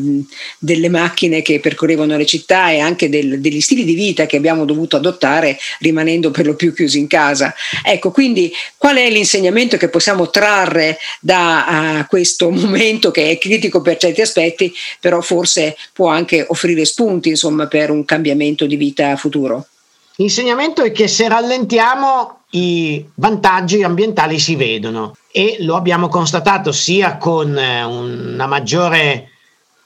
delle 0.59 0.91
macchine 0.91 1.41
che 1.41 1.59
percorrevano 1.59 2.19
le 2.19 2.27
città 2.27 2.71
e 2.71 2.81
anche 2.81 3.09
del, 3.09 3.41
degli 3.41 3.63
stili 3.63 3.85
di 3.85 3.95
vita 3.95 4.27
che 4.27 4.37
abbiamo 4.37 4.67
dovuto 4.67 4.97
adottare 4.97 5.59
rimanendo 5.81 6.31
per 6.31 6.45
lo 6.45 6.55
più 6.55 6.75
chiusi 6.75 6.99
in 6.99 7.07
casa. 7.07 7.55
Ecco, 7.83 8.11
quindi 8.11 8.53
qual 8.77 8.97
è 8.97 9.09
l'insegnamento 9.09 9.79
che 9.79 9.89
possiamo 9.89 10.29
trarre 10.29 10.99
da 11.21 12.07
questo 12.09 12.51
momento 12.51 13.11
che 13.11 13.31
è 13.31 13.39
critico 13.39 13.81
per 13.81 13.97
certi 13.97 14.21
aspetti, 14.21 14.71
però 15.01 15.23
forse 15.23 15.77
può 15.95 16.09
anche 16.09 16.45
offrire 16.47 16.85
spunti 16.85 17.31
insomma, 17.31 17.67
per 17.69 17.91
un 17.91 18.05
cambiamento 18.05 18.67
di 18.67 18.77
vita 18.77 19.17
futuro? 19.17 19.67
L'insegnamento 20.17 20.83
è 20.83 20.93
che 20.93 21.09
se 21.09 21.27
rallentiamo 21.27 22.43
i 22.55 23.05
vantaggi 23.14 23.83
ambientali 23.83 24.38
si 24.38 24.55
vedono 24.55 25.17
e 25.33 25.57
lo 25.61 25.77
abbiamo 25.77 26.09
constatato 26.09 26.71
sia 26.73 27.17
con 27.17 27.57
eh, 27.57 27.83
una 27.83 28.47
maggiore 28.47 29.31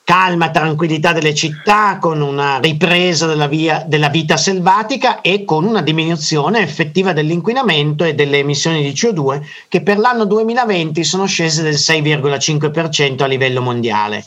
calma, 0.04 0.50
tranquillità 0.50 1.12
delle 1.12 1.34
città, 1.34 1.98
con 1.98 2.22
una 2.22 2.58
ripresa 2.58 3.26
della, 3.26 3.46
via, 3.46 3.84
della 3.86 4.08
vita 4.08 4.38
selvatica 4.38 5.20
e 5.20 5.44
con 5.44 5.64
una 5.64 5.82
diminuzione 5.82 6.60
effettiva 6.60 7.12
dell'inquinamento 7.12 8.04
e 8.04 8.14
delle 8.14 8.38
emissioni 8.38 8.82
di 8.82 8.90
CO2 8.90 9.42
che 9.68 9.82
per 9.82 9.98
l'anno 9.98 10.24
2020 10.24 11.04
sono 11.04 11.26
scese 11.26 11.62
del 11.62 11.74
6,5% 11.74 13.22
a 13.22 13.26
livello 13.26 13.60
mondiale. 13.60 14.24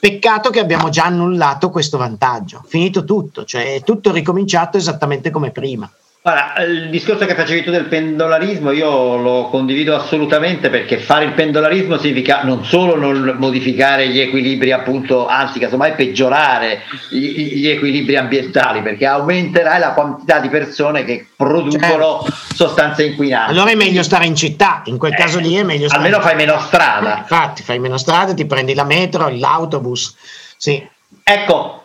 Peccato 0.00 0.50
che 0.50 0.60
abbiamo 0.60 0.88
già 0.88 1.06
annullato 1.06 1.70
questo 1.70 1.98
vantaggio, 1.98 2.64
finito 2.66 3.04
tutto, 3.04 3.44
cioè 3.44 3.74
è 3.74 3.82
tutto 3.82 4.12
ricominciato 4.12 4.76
esattamente 4.76 5.30
come 5.30 5.50
prima. 5.50 5.90
Allora, 6.28 6.62
il 6.62 6.90
discorso 6.90 7.24
che 7.24 7.34
facevi 7.34 7.62
tu 7.62 7.70
del 7.70 7.86
pendolarismo 7.86 8.70
io 8.70 9.16
lo 9.16 9.48
condivido 9.48 9.96
assolutamente 9.96 10.68
perché 10.68 10.98
fare 10.98 11.24
il 11.24 11.32
pendolarismo 11.32 11.96
significa 11.96 12.42
non 12.42 12.66
solo 12.66 12.96
non 12.96 13.36
modificare 13.38 14.08
gli 14.08 14.20
equilibri, 14.20 14.70
appunto, 14.72 15.26
anzi 15.26 15.58
casomai 15.58 15.92
peggiorare 15.92 16.82
gli, 17.08 17.54
gli 17.54 17.68
equilibri 17.68 18.16
ambientali 18.16 18.82
perché 18.82 19.06
aumenterai 19.06 19.80
la 19.80 19.92
quantità 19.92 20.38
di 20.40 20.50
persone 20.50 21.04
che 21.04 21.28
producono 21.34 22.20
certo. 22.22 22.54
sostanze 22.54 23.04
inquinanti. 23.04 23.52
Allora 23.52 23.70
è 23.70 23.74
meglio 23.74 24.02
stare 24.02 24.26
in 24.26 24.36
città, 24.36 24.82
in 24.84 24.98
quel 24.98 25.14
eh, 25.14 25.16
caso 25.16 25.38
lì 25.38 25.54
è 25.54 25.62
meglio 25.62 25.88
stare 25.88 26.04
Almeno 26.04 26.20
fai 26.20 26.36
meno 26.36 26.60
strada. 26.60 27.16
Eh, 27.16 27.18
infatti, 27.20 27.62
fai 27.62 27.78
meno 27.78 27.96
strada, 27.96 28.34
ti 28.34 28.44
prendi 28.44 28.74
la 28.74 28.84
metro, 28.84 29.30
l'autobus. 29.30 30.14
Sì. 30.58 30.86
Ecco, 31.22 31.84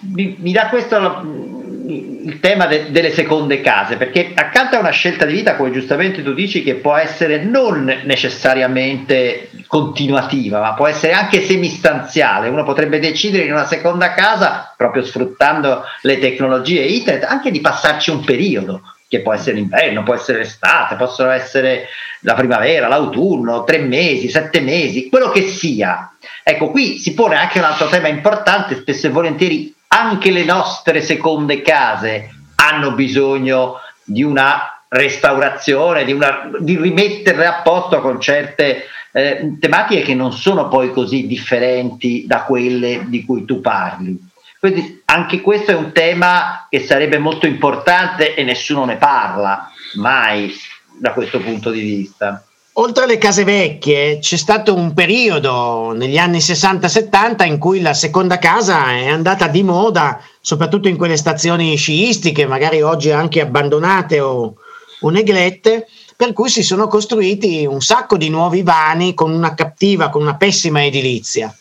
mi, 0.00 0.34
mi 0.40 0.50
dà 0.50 0.68
questo 0.70 1.59
il 1.90 2.38
tema 2.40 2.66
de- 2.66 2.90
delle 2.90 3.10
seconde 3.10 3.60
case, 3.60 3.96
perché 3.96 4.32
accanto 4.34 4.76
a 4.76 4.80
una 4.80 4.90
scelta 4.90 5.24
di 5.24 5.34
vita, 5.34 5.56
come 5.56 5.70
giustamente 5.70 6.22
tu 6.22 6.32
dici, 6.32 6.62
che 6.62 6.76
può 6.76 6.94
essere 6.96 7.42
non 7.42 8.02
necessariamente 8.04 9.50
continuativa, 9.66 10.60
ma 10.60 10.74
può 10.74 10.86
essere 10.86 11.12
anche 11.12 11.42
semistanziale, 11.42 12.48
uno 12.48 12.64
potrebbe 12.64 12.98
decidere 12.98 13.44
in 13.44 13.52
una 13.52 13.66
seconda 13.66 14.12
casa, 14.12 14.72
proprio 14.76 15.04
sfruttando 15.04 15.82
le 16.02 16.18
tecnologie 16.18 16.82
internet, 16.82 17.28
anche 17.28 17.50
di 17.50 17.60
passarci 17.60 18.10
un 18.10 18.24
periodo, 18.24 18.82
che 19.10 19.22
può 19.22 19.32
essere 19.34 19.56
l'inverno, 19.56 20.04
può 20.04 20.14
essere 20.14 20.38
l'estate, 20.38 20.94
possono 20.94 21.30
essere 21.30 21.88
la 22.20 22.34
primavera, 22.34 22.86
l'autunno, 22.86 23.64
tre 23.64 23.78
mesi, 23.78 24.28
sette 24.28 24.60
mesi, 24.60 25.08
quello 25.08 25.30
che 25.30 25.48
sia. 25.48 26.12
Ecco, 26.44 26.70
qui 26.70 26.98
si 26.98 27.12
pone 27.12 27.34
anche 27.34 27.58
un 27.58 27.64
altro 27.64 27.88
tema 27.88 28.06
importante, 28.06 28.76
spesso 28.76 29.08
e 29.08 29.10
volentieri 29.10 29.74
anche 29.92 30.30
le 30.30 30.44
nostre 30.44 31.00
seconde 31.00 31.62
case 31.62 32.30
hanno 32.56 32.92
bisogno 32.92 33.78
di 34.04 34.22
una 34.22 34.82
restaurazione, 34.88 36.04
di, 36.04 36.12
una, 36.12 36.50
di 36.58 36.76
rimetterle 36.76 37.46
a 37.46 37.62
posto 37.62 38.00
con 38.00 38.20
certe 38.20 38.84
eh, 39.12 39.56
tematiche 39.58 40.02
che 40.02 40.14
non 40.14 40.32
sono 40.32 40.68
poi 40.68 40.92
così 40.92 41.26
differenti 41.26 42.24
da 42.26 42.42
quelle 42.42 43.04
di 43.06 43.24
cui 43.24 43.44
tu 43.44 43.60
parli. 43.60 44.16
Quindi 44.58 45.02
anche 45.06 45.40
questo 45.40 45.70
è 45.70 45.74
un 45.74 45.92
tema 45.92 46.66
che 46.68 46.80
sarebbe 46.80 47.18
molto 47.18 47.46
importante 47.46 48.34
e 48.34 48.44
nessuno 48.44 48.84
ne 48.84 48.96
parla 48.96 49.70
mai 49.94 50.52
da 50.98 51.12
questo 51.12 51.40
punto 51.40 51.70
di 51.70 51.80
vista. 51.80 52.44
Oltre 52.80 53.04
alle 53.04 53.18
case 53.18 53.44
vecchie 53.44 54.20
c'è 54.20 54.38
stato 54.38 54.74
un 54.74 54.94
periodo 54.94 55.92
negli 55.94 56.16
anni 56.16 56.38
60-70 56.38 57.44
in 57.46 57.58
cui 57.58 57.82
la 57.82 57.92
seconda 57.92 58.38
casa 58.38 58.92
è 58.92 59.06
andata 59.06 59.48
di 59.48 59.62
moda, 59.62 60.18
soprattutto 60.40 60.88
in 60.88 60.96
quelle 60.96 61.18
stazioni 61.18 61.76
sciistiche, 61.76 62.46
magari 62.46 62.80
oggi 62.80 63.10
anche 63.10 63.42
abbandonate 63.42 64.20
o, 64.20 64.54
o 64.98 65.10
neglette, 65.10 65.88
per 66.16 66.32
cui 66.32 66.48
si 66.48 66.62
sono 66.62 66.86
costruiti 66.86 67.66
un 67.66 67.82
sacco 67.82 68.16
di 68.16 68.30
nuovi 68.30 68.62
vani 68.62 69.12
con 69.12 69.30
una 69.30 69.52
cattiva, 69.52 70.08
con 70.08 70.22
una 70.22 70.36
pessima 70.36 70.82
edilizia. 70.82 71.54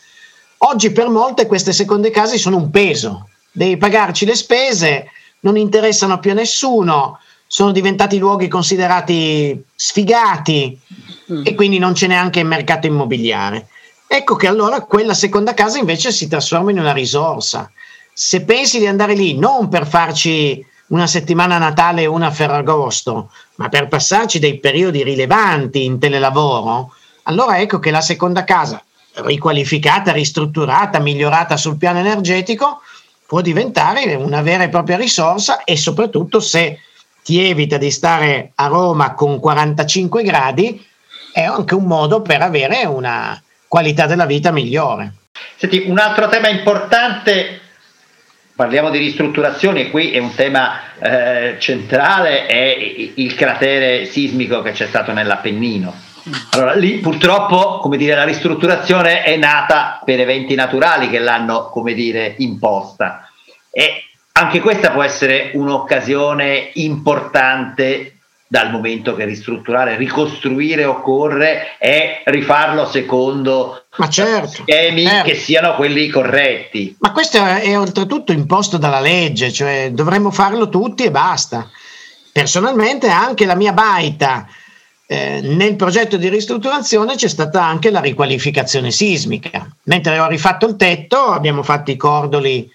Oggi 0.60 0.94
per 0.94 1.10
molte 1.10 1.48
queste 1.48 1.74
seconde 1.74 2.12
case 2.12 2.38
sono 2.38 2.56
un 2.56 2.70
peso, 2.70 3.28
devi 3.52 3.76
pagarci 3.76 4.26
le 4.26 4.36
spese, 4.36 5.12
non 5.42 5.58
interessano 5.58 6.18
più 6.20 6.32
a 6.32 6.36
nessuno, 6.36 7.20
sono 7.52 7.72
diventati 7.72 8.20
luoghi 8.20 8.48
considerati 8.48 9.60
sfigati 9.76 10.80
mm. 11.32 11.44
e 11.46 11.56
quindi 11.56 11.78
non 11.78 11.94
c'è 11.94 12.08
neanche 12.08 12.40
il 12.40 12.46
mercato 12.46 12.88
immobiliare. 12.88 13.68
Ecco 14.08 14.36
che 14.36 14.48
allora 14.48 14.82
quella 14.82 15.14
seconda 15.14 15.54
casa 15.54 15.78
invece 15.78 16.12
si 16.12 16.28
trasforma 16.28 16.72
in 16.72 16.80
una 16.80 16.94
risorsa. 16.94 17.72
Se 18.14 18.42
pensi 18.44 18.80
di 18.80 18.88
andare 18.88 19.14
lì 19.14 19.38
non 19.38 19.70
per 19.70 19.88
farci 19.88 20.66
una 20.88 21.08
settimana 21.08 21.56
a 21.56 21.60
Natale 21.60 22.02
e 22.02 22.08
una 22.08 22.28
a 22.28 22.32
Ferragosto, 22.32 23.30
ma 23.56 23.70
per 23.70 23.88
passarci 23.88 24.40
dei 24.40 24.60
periodi 24.60 25.04
rilevanti 25.04 25.86
in 25.86 26.00
telelavoro, 26.00 26.94
allora 27.24 27.60
ecco 27.60 27.80
che 27.80 27.92
la 27.92 28.02
seconda 28.02 28.44
casa 28.44 28.84
riqualificata, 29.14 30.12
ristrutturata, 30.12 31.00
migliorata 31.00 31.58
sul 31.58 31.78
piano 31.78 32.00
energetico, 32.00 32.82
può 33.26 33.42
diventare 33.42 34.16
una 34.16 34.42
vera 34.42 34.64
e 34.64 34.70
propria 34.70 34.98
risorsa 34.98 35.64
e 35.64 35.78
soprattutto 35.78 36.40
se 36.40 36.80
ti 37.24 37.40
evita 37.40 37.78
di 37.78 37.92
stare 37.92 38.52
a 38.56 38.68
Roma 38.68 39.14
con 39.14 39.40
45 39.40 40.24
gradi, 40.24 40.84
è 41.32 41.44
anche 41.44 41.76
un 41.76 41.86
modo 41.86 42.22
per 42.22 42.42
avere 42.42 42.86
una 42.86 43.42
qualità 43.68 44.06
della 44.06 44.26
vita 44.26 44.52
migliore. 44.52 45.14
Senti, 45.56 45.84
un 45.88 46.00
altro 46.00 46.28
tema 46.28 46.50
importante, 46.50 47.60
parliamo 48.56 48.90
di 48.90 48.98
ristrutturazioni 48.98 49.82
e 49.82 49.90
qui 49.92 50.12
è 50.12 50.20
un 50.20 50.34
tema 50.36 50.80
eh, 51.00 51.56
centrale, 51.60 52.46
è 52.46 52.76
il 53.16 53.36
cratere 53.36 54.06
sismico 54.06 54.62
che 54.62 54.72
c'è 54.72 54.88
stato 54.88 55.12
nell'Appennino 55.12 56.08
allora, 56.52 56.74
lì 56.74 57.00
purtroppo, 57.00 57.80
come 57.80 57.98
dire, 57.98 58.16
la 58.16 58.24
ristrutturazione 58.24 59.24
è 59.24 59.38
nata 59.38 60.02
per 60.04 60.20
eventi 60.20 60.56
naturali 60.56 61.10
che 61.10 61.20
l'hanno, 61.20 61.70
come 61.70 61.94
dire, 61.94 62.36
imposta. 62.38 63.30
E 63.72 64.06
anche 64.34 64.60
questa 64.60 64.92
può 64.92 65.04
essere 65.04 65.52
un'occasione 65.54 66.72
importante 66.74 68.19
dal 68.52 68.72
momento 68.72 69.14
che 69.14 69.26
ristrutturare, 69.26 69.96
ricostruire 69.96 70.84
occorre 70.84 71.78
e 71.78 72.24
rifarlo 72.26 72.88
secondo 72.88 73.84
certo, 74.10 74.64
schemi 74.64 75.06
certo. 75.06 75.30
che 75.30 75.36
siano 75.36 75.76
quelli 75.76 76.10
corretti. 76.10 76.96
Ma 76.98 77.12
questo 77.12 77.38
è, 77.38 77.62
è 77.62 77.78
oltretutto 77.78 78.32
imposto 78.32 78.78
dalla 78.78 79.02
legge, 79.02 79.52
cioè 79.52 79.92
dovremmo 79.92 80.32
farlo 80.32 80.68
tutti 80.68 81.04
e 81.04 81.12
basta. 81.12 81.70
Personalmente 82.32 83.08
anche 83.08 83.46
la 83.46 83.54
mia 83.54 83.72
baita 83.72 84.48
eh, 85.06 85.42
nel 85.44 85.76
progetto 85.76 86.18
di 86.18 86.28
ristrutturazione 86.28 87.14
c'è 87.14 87.28
stata 87.28 87.64
anche 87.64 87.92
la 87.92 88.00
riqualificazione 88.00 88.90
sismica. 88.90 89.70
Mentre 89.84 90.18
ho 90.18 90.28
rifatto 90.28 90.66
il 90.66 90.76
tetto, 90.76 91.18
abbiamo 91.26 91.62
fatto 91.62 91.92
i 91.92 91.98
cordoli 91.98 92.68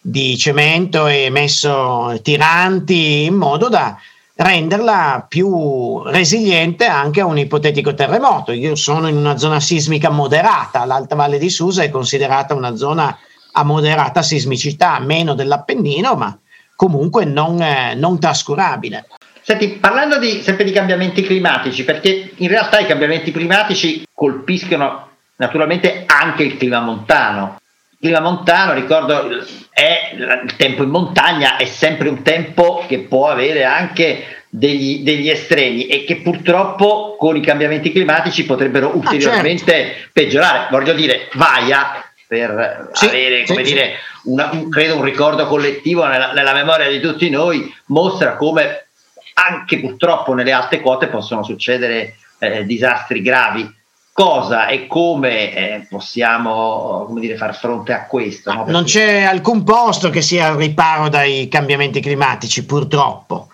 di 0.00 0.38
cemento 0.38 1.06
e 1.08 1.28
messo 1.28 2.18
tiranti 2.22 3.24
in 3.24 3.34
modo 3.34 3.68
da 3.68 3.98
renderla 4.40 5.26
più 5.28 6.02
resiliente 6.04 6.86
anche 6.86 7.20
a 7.20 7.26
un 7.26 7.36
ipotetico 7.36 7.92
terremoto. 7.92 8.52
Io 8.52 8.74
sono 8.74 9.06
in 9.06 9.16
una 9.16 9.36
zona 9.36 9.60
sismica 9.60 10.08
moderata, 10.08 10.86
l'Alta 10.86 11.14
Valle 11.14 11.38
di 11.38 11.50
Susa 11.50 11.82
è 11.82 11.90
considerata 11.90 12.54
una 12.54 12.74
zona 12.74 13.18
a 13.52 13.64
moderata 13.64 14.22
sismicità, 14.22 14.98
meno 14.98 15.34
dell'Appennino, 15.34 16.14
ma 16.14 16.38
comunque 16.74 17.26
non, 17.26 17.60
eh, 17.60 17.94
non 17.94 18.18
trascurabile. 18.18 19.08
Senti, 19.42 19.68
parlando 19.72 20.18
di, 20.18 20.40
sempre 20.42 20.64
di 20.64 20.72
cambiamenti 20.72 21.22
climatici, 21.22 21.84
perché 21.84 22.32
in 22.36 22.48
realtà 22.48 22.78
i 22.78 22.86
cambiamenti 22.86 23.32
climatici 23.32 24.04
colpiscono 24.14 25.08
naturalmente 25.36 26.04
anche 26.06 26.44
il 26.44 26.56
clima 26.56 26.80
montano. 26.80 27.59
Clima 28.00 28.20
montano, 28.20 28.72
ricordo, 28.72 29.28
è 29.70 30.12
il 30.14 30.54
tempo 30.56 30.82
in 30.82 30.88
montagna 30.88 31.58
è 31.58 31.66
sempre 31.66 32.08
un 32.08 32.22
tempo 32.22 32.82
che 32.88 33.00
può 33.00 33.28
avere 33.28 33.64
anche 33.64 34.44
degli, 34.48 35.02
degli 35.02 35.28
estremi 35.28 35.86
e 35.86 36.04
che 36.04 36.16
purtroppo 36.16 37.16
con 37.18 37.36
i 37.36 37.42
cambiamenti 37.42 37.92
climatici 37.92 38.46
potrebbero 38.46 38.96
ulteriormente 38.96 39.74
ah, 39.74 39.84
certo. 39.84 40.08
peggiorare. 40.14 40.68
Voglio 40.70 40.94
dire, 40.94 41.28
Vaia 41.34 42.02
per 42.26 42.88
sì, 42.92 43.06
avere, 43.06 43.44
come 43.44 43.66
sì, 43.66 43.72
dire, 43.74 43.92
una, 44.24 44.48
un, 44.50 44.70
credo 44.70 44.96
un 44.96 45.04
ricordo 45.04 45.46
collettivo 45.46 46.06
nella, 46.06 46.32
nella 46.32 46.54
memoria 46.54 46.88
di 46.88 47.00
tutti 47.00 47.28
noi, 47.28 47.70
mostra 47.86 48.34
come 48.36 48.86
anche 49.34 49.78
purtroppo 49.78 50.32
nelle 50.32 50.52
alte 50.52 50.80
quote 50.80 51.08
possono 51.08 51.42
succedere 51.42 52.16
eh, 52.38 52.64
disastri 52.64 53.20
gravi. 53.20 53.78
Cosa 54.20 54.66
e 54.66 54.86
come 54.86 55.54
eh, 55.54 55.86
possiamo 55.88 57.04
come 57.06 57.20
dire, 57.20 57.38
far 57.38 57.56
fronte 57.56 57.94
a 57.94 58.04
questo? 58.04 58.52
No? 58.52 58.64
Non 58.68 58.84
c'è 58.84 59.22
alcun 59.22 59.64
posto 59.64 60.10
che 60.10 60.20
sia 60.20 60.48
al 60.48 60.56
riparo 60.56 61.08
dai 61.08 61.48
cambiamenti 61.48 62.00
climatici, 62.00 62.66
purtroppo. 62.66 63.48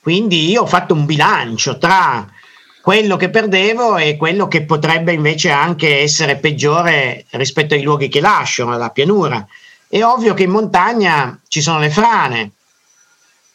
Quindi 0.00 0.48
io 0.48 0.62
ho 0.62 0.66
fatto 0.66 0.94
un 0.94 1.04
bilancio 1.04 1.76
tra 1.76 2.26
quello 2.80 3.16
che 3.16 3.28
perdevo 3.28 3.98
e 3.98 4.16
quello 4.16 4.48
che 4.48 4.64
potrebbe 4.64 5.12
invece 5.12 5.50
anche 5.50 6.00
essere 6.00 6.36
peggiore 6.36 7.26
rispetto 7.32 7.74
ai 7.74 7.82
luoghi 7.82 8.08
che 8.08 8.22
lascio, 8.22 8.70
alla 8.70 8.88
pianura. 8.88 9.46
È 9.86 10.02
ovvio 10.02 10.32
che 10.32 10.44
in 10.44 10.50
montagna 10.50 11.38
ci 11.46 11.60
sono 11.60 11.78
le 11.78 11.90
frane, 11.90 12.52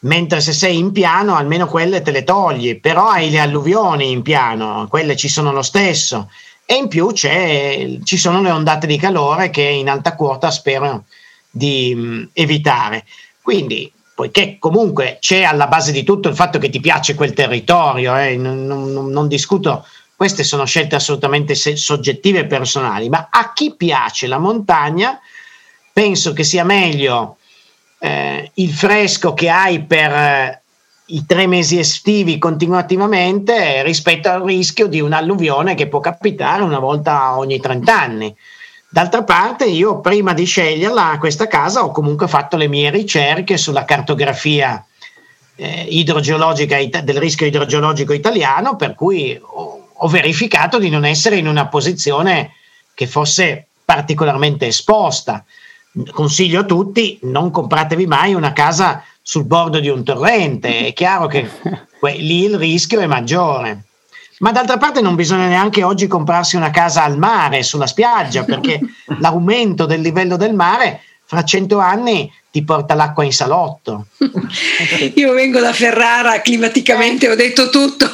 mentre 0.02 0.40
se 0.42 0.54
sei 0.54 0.78
in 0.78 0.92
piano 0.92 1.36
almeno 1.36 1.66
quelle 1.66 2.04
te 2.04 2.12
le 2.12 2.24
togli, 2.24 2.80
però 2.80 3.10
hai 3.10 3.32
le 3.32 3.40
alluvioni 3.40 4.12
in 4.12 4.22
piano, 4.22 4.86
quelle 4.88 5.16
ci 5.16 5.28
sono 5.28 5.52
lo 5.52 5.64
stesso 5.64 6.30
e 6.72 6.76
in 6.76 6.88
più 6.88 7.12
ci 7.12 8.18
sono 8.18 8.42
le 8.42 8.50
ondate 8.50 8.88
di 8.88 8.96
calore 8.98 9.50
che 9.50 9.62
in 9.62 9.90
alta 9.90 10.16
quota 10.16 10.50
spero 10.52 11.04
di 11.50 11.94
mh, 11.94 12.30
evitare. 12.32 13.04
Quindi, 13.42 13.92
poiché 14.16 14.56
comunque 14.58 15.18
c'è 15.20 15.44
alla 15.44 15.68
base 15.68 15.92
di 15.92 16.04
tutto 16.04 16.30
il 16.30 16.36
fatto 16.36 16.60
che 16.60 16.70
ti 16.70 16.80
piace 16.80 17.14
quel 17.14 17.34
territorio, 17.34 18.16
eh, 18.16 18.38
non, 18.38 18.66
non, 18.66 19.10
non 19.10 19.28
discuto, 19.28 19.86
queste 20.16 20.46
sono 20.46 20.64
scelte 20.64 20.96
assolutamente 20.96 21.56
soggettive 21.56 22.40
e 22.40 22.46
personali, 22.46 23.10
ma 23.10 23.28
a 23.30 23.52
chi 23.52 23.76
piace 23.76 24.28
la 24.28 24.38
montagna 24.38 25.20
penso 25.92 26.32
che 26.32 26.46
sia 26.46 26.64
meglio 26.64 27.36
eh, 28.00 28.50
il 28.54 28.72
fresco 28.72 29.34
che 29.34 29.50
hai 29.50 29.84
per 29.84 30.61
i 31.12 31.26
tre 31.26 31.48
mesi 31.48 31.78
estivi 31.78 32.38
continuativamente 32.38 33.84
rispetto 33.84 34.30
al 34.30 34.44
rischio 34.44 34.88
di 34.88 35.02
un'alluvione 35.02 35.76
che 35.76 35.88
può 35.88 36.00
capitare 36.00 36.64
una 36.64 36.80
volta 36.80 37.38
ogni 37.38 37.60
30 37.60 38.00
anni. 38.00 38.36
D'altra 38.90 39.24
parte, 39.24 39.66
io 39.66 40.00
prima 40.00 40.34
di 40.34 40.46
sceglierla 40.46 41.18
questa 41.20 41.48
casa 41.48 41.84
ho 41.84 41.92
comunque 41.92 42.28
fatto 42.28 42.58
le 42.58 42.68
mie 42.68 42.90
ricerche 42.90 43.58
sulla 43.58 43.86
cartografia 43.86 44.86
eh, 45.56 45.86
idrogeologica 45.90 46.78
del 47.02 47.18
rischio 47.18 47.46
idrogeologico 47.46 48.14
italiano, 48.14 48.76
per 48.76 48.96
cui 48.96 49.40
ho, 49.42 49.88
ho 49.94 50.08
verificato 50.08 50.78
di 50.78 50.90
non 50.90 51.06
essere 51.06 51.38
in 51.38 51.48
una 51.48 51.68
posizione 51.68 52.54
che 52.94 53.08
fosse 53.08 53.68
particolarmente 53.84 54.68
esposta 54.68 55.44
consiglio 56.12 56.62
a 56.62 56.66
tutti, 56.66 57.20
non 57.24 57.52
compratevi 57.52 58.08
mai 58.08 58.34
una 58.34 58.54
casa 58.54 59.04
sul 59.22 59.46
bordo 59.46 59.80
di 59.80 59.90
un 59.90 60.04
torrente, 60.04 60.88
è 60.88 60.94
chiaro 60.94 61.28
che 61.28 61.50
lì 62.18 62.44
il 62.44 62.58
rischio 62.58 63.00
è 63.00 63.06
maggiore. 63.06 63.84
Ma 64.40 64.52
d'altra 64.52 64.78
parte 64.78 65.02
non 65.02 65.16
bisogna 65.16 65.48
neanche 65.48 65.84
oggi 65.84 66.08
comprarsi 66.08 66.56
una 66.56 66.72
casa 66.72 67.04
al 67.04 67.18
mare, 67.18 67.62
sulla 67.62 67.86
spiaggia, 67.86 68.44
perché 68.46 68.80
l'aumento 69.20 69.86
del 69.86 70.02
livello 70.02 70.36
del 70.36 70.56
mare 70.56 71.02
fra 71.26 71.44
cento 71.44 71.78
anni 71.78 72.30
ti 72.52 72.64
porta 72.64 72.96
l'acqua 72.96 73.24
in 73.24 73.32
salotto. 73.32 74.08
Io 75.16 75.34
vengo 75.34 75.60
da 75.60 75.72
Ferrara, 75.72 76.42
climaticamente 76.42 77.30
ho 77.30 77.36
detto 77.36 77.70
tutto. 77.70 78.10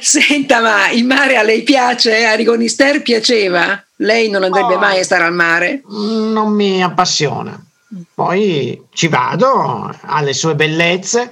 Senta, 0.00 0.60
ma 0.60 0.88
il 0.90 1.04
mare 1.04 1.36
a 1.36 1.42
lei 1.42 1.62
piace? 1.62 2.24
A 2.24 2.34
Rigonister 2.34 3.02
piaceva? 3.02 3.84
Lei 3.96 4.30
non 4.30 4.44
andrebbe 4.44 4.74
oh, 4.74 4.78
mai 4.78 5.00
a 5.00 5.04
stare 5.04 5.24
al 5.24 5.34
mare? 5.34 5.82
Non 5.88 6.52
mi 6.54 6.82
appassiona. 6.82 7.62
Poi 8.14 8.86
ci 8.90 9.08
vado, 9.08 9.90
ha 10.00 10.20
le 10.20 10.32
sue 10.32 10.54
bellezze, 10.54 11.30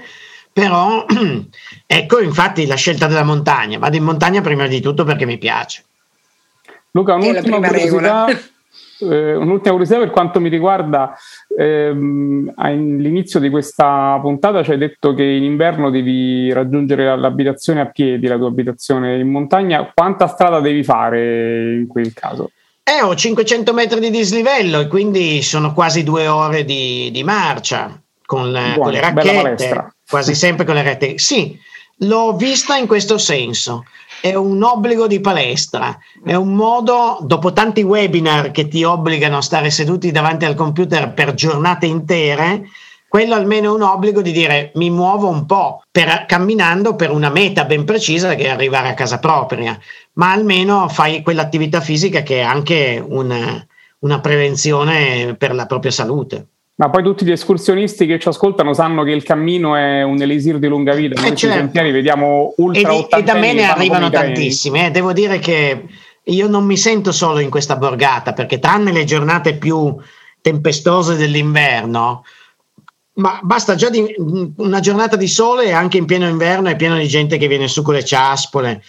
però 0.53 1.05
ecco 1.87 2.21
infatti 2.21 2.67
la 2.67 2.77
scelta 2.77 3.07
della 3.07 3.25
montagna. 3.25 3.79
Vado 3.79 3.97
in 3.97 4.05
montagna 4.05 4.41
prima 4.41 4.67
di 4.67 4.81
tutto 4.81 5.05
perché 5.05 5.25
mi 5.25 5.39
piace. 5.39 5.85
Luca, 6.93 7.15
un'ultima 7.15 7.57
curiosità, 7.57 8.27
eh, 9.01 9.35
un'ultima 9.35 9.71
curiosità 9.71 9.99
per 9.99 10.11
quanto 10.11 10.41
mi 10.41 10.51
riguarda, 10.51 11.17
ehm, 11.59 12.53
all'inizio 12.57 13.41
di 13.41 13.49
questa 13.49 14.19
puntata 14.21 14.63
ci 14.63 14.73
hai 14.73 14.79
detto 14.79 15.15
che 15.15 15.25
in 15.25 15.43
inverno 15.43 15.91
devi 15.91 16.53
raggiungere 16.53 17.17
l'abitazione 17.17 17.81
a 17.81 17.87
piedi, 17.87 18.27
la 18.27 18.37
tua 18.37 18.49
abitazione 18.49 19.19
in 19.19 19.31
montagna. 19.31 19.91
Quanta 19.93 20.27
strada 20.27 20.61
devi 20.61 20.85
fare 20.85 21.77
in 21.77 21.87
quel 21.87 22.13
caso? 22.13 22.51
Eh, 22.85 23.01
ho 23.01 23.15
500 23.15 23.73
metri 23.73 24.01
di 24.01 24.11
dislivello 24.11 24.81
e 24.81 24.89
quindi 24.89 25.41
sono 25.43 25.73
quasi 25.73 26.03
due 26.03 26.27
ore 26.27 26.65
di, 26.65 27.11
di 27.13 27.23
marcia 27.23 28.01
con, 28.27 28.51
Buone, 28.51 28.77
con 28.77 28.91
le 28.91 29.01
racchette, 29.01 29.95
quasi 30.09 30.35
sempre 30.35 30.65
con 30.65 30.75
le 30.75 30.83
racchette. 30.83 31.19
Sì, 31.19 31.57
l'ho 31.99 32.35
vista 32.35 32.77
in 32.77 32.87
questo 32.87 33.19
senso. 33.19 33.85
È 34.21 34.35
un 34.35 34.63
obbligo 34.63 35.07
di 35.07 35.21
palestra, 35.21 35.97
è 36.25 36.35
un 36.35 36.55
modo, 36.55 37.19
dopo 37.23 37.53
tanti 37.53 37.83
webinar 37.83 38.53
che 38.53 38.69
ti 38.69 38.85
obbligano 38.85 39.39
a 39.39 39.43
stare 39.43 39.71
seduti 39.71 40.11
davanti 40.13 40.45
al 40.45 40.55
computer 40.55 41.13
per 41.13 41.35
giornate 41.35 41.87
intere, 41.87 42.69
quello 43.13 43.35
almeno 43.35 43.67
è 43.67 43.75
un 43.75 43.83
obbligo 43.83 44.23
di 44.23 44.33
dire 44.33 44.71
mi 44.77 44.89
muovo 44.89 45.29
un 45.29 45.45
po' 45.45 45.83
per, 45.91 46.25
camminando 46.27 46.97
per 46.97 47.11
una 47.11 47.29
meta 47.29 47.67
ben 47.67 47.85
precisa 47.85 48.35
che 48.35 48.45
è 48.45 48.49
arrivare 48.49 48.89
a 48.89 48.95
casa 48.95 49.19
propria, 49.19 49.79
ma 50.15 50.33
almeno 50.33 50.89
fai 50.89 51.21
quell'attività 51.21 51.83
fisica 51.83 52.23
che 52.23 52.39
è 52.39 52.41
anche 52.41 53.05
una, 53.07 53.63
una 53.99 54.21
prevenzione 54.21 55.35
per 55.37 55.55
la 55.55 55.67
propria 55.67 55.91
salute. 55.91 56.47
Ma 56.77 56.89
poi 56.89 57.03
tutti 57.03 57.27
gli 57.27 57.33
escursionisti 57.33 58.07
che 58.07 58.19
ci 58.19 58.29
ascoltano 58.29 58.73
sanno 58.73 59.03
che 59.03 59.11
il 59.11 59.25
cammino 59.25 59.77
è 59.77 60.03
un 60.03 60.19
elisir 60.19 60.59
di 60.59 60.69
lunga 60.69 60.95
vita. 60.95 61.21
Noi 61.21 61.33
eh 61.33 61.37
certo. 61.37 61.59
sentieri 61.59 61.91
vediamo 61.91 62.55
ultra 62.57 62.93
E, 62.93 63.09
e 63.11 63.23
da 63.23 63.35
me 63.35 63.53
ne 63.53 63.65
arrivano 63.65 64.09
tantissimi. 64.09 64.87
Eh. 64.87 64.91
Devo 64.91 65.13
dire 65.13 65.39
che 65.39 65.85
io 66.23 66.49
non 66.49 66.65
mi 66.65 66.79
sento 66.79 67.13
solo 67.13 67.41
in 67.41 67.51
questa 67.51 67.77
borgata, 67.77 68.33
perché 68.33 68.59
tranne 68.59 68.91
le 68.91 69.05
giornate 69.05 69.57
più 69.57 69.95
tempestose 70.41 71.17
dell'inverno, 71.17 72.25
ma 73.15 73.41
basta 73.43 73.75
già 73.75 73.91
di, 73.91 74.15
una 74.57 74.81
giornata 74.81 75.17
di 75.17 75.29
sole 75.29 75.73
anche 75.73 75.99
in 75.99 76.07
pieno 76.07 76.27
inverno 76.27 76.69
è 76.69 76.77
pieno 76.77 76.97
di 76.97 77.09
gente 77.09 77.37
che 77.37 77.49
viene 77.49 77.69
su 77.69 77.83
con 77.83 77.95
le 77.95 78.05
ciaspole 78.05 78.83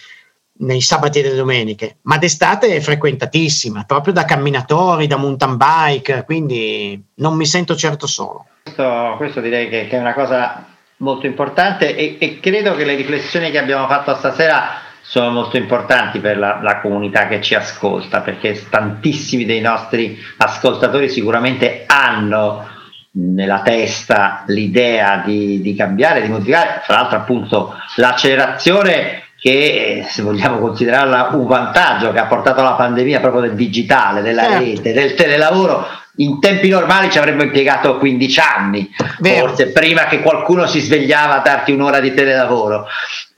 nei 0.56 0.80
sabati 0.80 1.18
e 1.18 1.22
le 1.22 1.34
domeniche, 1.34 1.96
ma 2.02 2.16
d'estate 2.16 2.76
è 2.76 2.80
frequentatissima, 2.80 3.84
proprio 3.84 4.12
da 4.12 4.24
camminatori, 4.24 5.08
da 5.08 5.16
mountain 5.16 5.56
bike, 5.56 6.24
quindi 6.24 7.02
non 7.16 7.34
mi 7.34 7.44
sento 7.44 7.74
certo 7.74 8.06
solo. 8.06 8.46
Questo, 8.62 9.14
questo 9.16 9.40
direi 9.40 9.68
che, 9.68 9.88
che, 9.88 9.96
è 9.96 10.00
una 10.00 10.14
cosa 10.14 10.64
molto 10.98 11.26
importante 11.26 11.96
e, 11.96 12.16
e, 12.20 12.38
credo 12.38 12.76
che 12.76 12.84
le 12.84 12.94
riflessioni 12.94 13.50
che 13.50 13.58
abbiamo 13.58 13.88
fatto 13.88 14.14
stasera 14.14 14.82
sono 15.02 15.30
molto 15.30 15.56
importanti 15.56 16.20
per 16.20 16.38
la, 16.38 16.60
la 16.62 16.80
comunità 16.80 17.26
che 17.26 17.42
ci 17.42 17.54
ascolta, 17.54 18.20
perché 18.20 18.68
tantissimi 18.70 19.44
dei 19.44 19.60
nostri 19.60 20.16
ascoltatori 20.38 21.08
sicuramente 21.08 21.84
hanno 21.86 22.73
nella 23.16 23.60
testa 23.62 24.42
l'idea 24.46 25.22
di, 25.24 25.60
di, 25.60 25.74
cambiare, 25.74 26.22
di 26.22 26.28
modificare, 26.28 26.82
tra 26.84 26.96
l'altro 26.96 27.18
appunto 27.18 27.74
l'accelerazione 27.96 29.22
che 29.38 30.06
se 30.08 30.22
vogliamo 30.22 30.58
considerarla 30.58 31.28
un 31.32 31.46
vantaggio 31.46 32.12
che 32.12 32.18
ha 32.18 32.26
portato 32.26 32.62
la 32.62 32.72
pandemia 32.72 33.20
proprio 33.20 33.42
del 33.42 33.54
digitale, 33.54 34.22
della 34.22 34.44
certo. 34.44 34.58
rete, 34.58 34.92
del 34.92 35.14
telelavoro, 35.14 35.86
in 36.16 36.40
tempi 36.40 36.68
normali 36.68 37.10
ci 37.10 37.18
avremmo 37.18 37.42
impiegato 37.42 37.98
15 37.98 38.40
anni, 38.40 38.90
Vero. 39.18 39.46
forse 39.46 39.72
prima 39.72 40.04
che 40.04 40.20
qualcuno 40.20 40.66
si 40.66 40.80
svegliava 40.80 41.36
a 41.36 41.42
darti 41.42 41.72
un'ora 41.72 42.00
di 42.00 42.14
telelavoro 42.14 42.86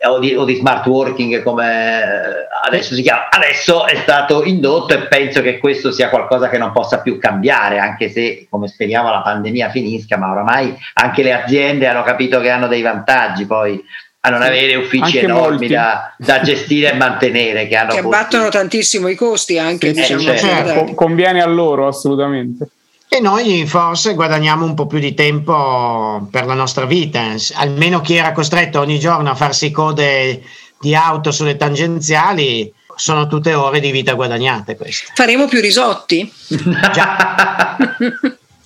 o 0.09 0.19
di, 0.19 0.35
o 0.35 0.45
di 0.45 0.57
smart 0.57 0.85
working 0.87 1.43
come 1.43 2.47
adesso 2.65 2.95
si 2.95 3.03
chiama. 3.03 3.29
Adesso 3.31 3.87
è 3.87 3.97
stato 3.97 4.45
indotto 4.45 4.93
e 4.93 5.07
penso 5.07 5.41
che 5.41 5.59
questo 5.59 5.91
sia 5.91 6.11
qualcosa 6.11 6.49
che 6.49 6.59
non 6.59 6.73
possa 6.73 7.01
più 7.01 7.19
cambiare, 7.19 7.79
anche 7.79 8.11
se 8.11 8.47
come 8.51 8.69
speriamo 8.69 9.11
la 9.11 9.23
pandemia 9.23 9.71
finisca, 9.71 10.19
ma 10.19 10.31
oramai 10.31 10.77
anche 10.95 11.23
le 11.23 11.33
aziende 11.33 11.87
hanno 11.87 12.03
capito 12.03 12.41
che 12.41 12.51
hanno 12.51 12.67
dei 12.67 12.83
vantaggi 12.83 13.47
poi 13.47 13.83
a 14.27 14.31
non 14.31 14.43
avere 14.43 14.75
uffici 14.75 15.19
enormi 15.19 15.69
da, 15.69 16.13
da, 16.19 16.41
gestire 16.41 16.91
e 16.91 16.95
mantenere 16.95 17.69
che, 17.69 17.77
hanno 17.77 17.93
che 17.93 17.99
abbattono 17.99 18.49
tantissimo 18.49 19.07
i 19.07 19.15
costi 19.15 19.57
anche 19.57 19.95
sì, 19.95 20.01
diciamo, 20.01 20.21
certo. 20.21 20.45
certo. 20.45 20.95
conviene 20.95 21.41
a 21.41 21.47
loro 21.47 21.87
assolutamente 21.87 22.69
e 23.09 23.21
noi 23.21 23.65
forse 23.67 24.15
guadagniamo 24.15 24.65
un 24.65 24.75
po' 24.75 24.89
più 24.89 24.99
di 24.99 25.15
tempo 25.15 26.27
per 26.29 26.45
la 26.45 26.55
nostra 26.55 26.87
vita 26.87 27.23
almeno 27.55 28.01
chi 28.01 28.17
era 28.17 28.33
costretto 28.33 28.81
ogni 28.81 28.99
giorno 28.99 29.31
a 29.31 29.37
farsi 29.37 29.71
code 29.71 30.43
di 30.81 30.95
auto 30.97 31.31
sulle 31.31 31.57
tangenziali 31.57 32.73
sono 32.97 33.29
tutte 33.29 33.55
ore 33.55 33.79
di 33.79 33.93
vita 33.93 34.15
guadagnate 34.15 34.77
queste. 34.77 35.13
faremo 35.15 35.47
più 35.47 35.61
risotti 35.61 36.29
già 36.93 37.77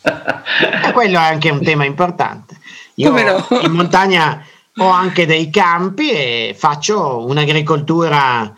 e 0.01 0.93
quello 0.93 1.19
è 1.19 1.23
anche 1.23 1.51
un 1.51 1.63
tema 1.63 1.85
importante 1.85 2.57
io 2.95 3.13
no? 3.13 3.47
in 3.61 3.73
montagna 3.73 4.43
ho 4.81 4.89
anche 4.89 5.27
dei 5.27 5.51
campi 5.51 6.11
e 6.11 6.55
faccio 6.57 7.27
un'agricoltura 7.27 8.53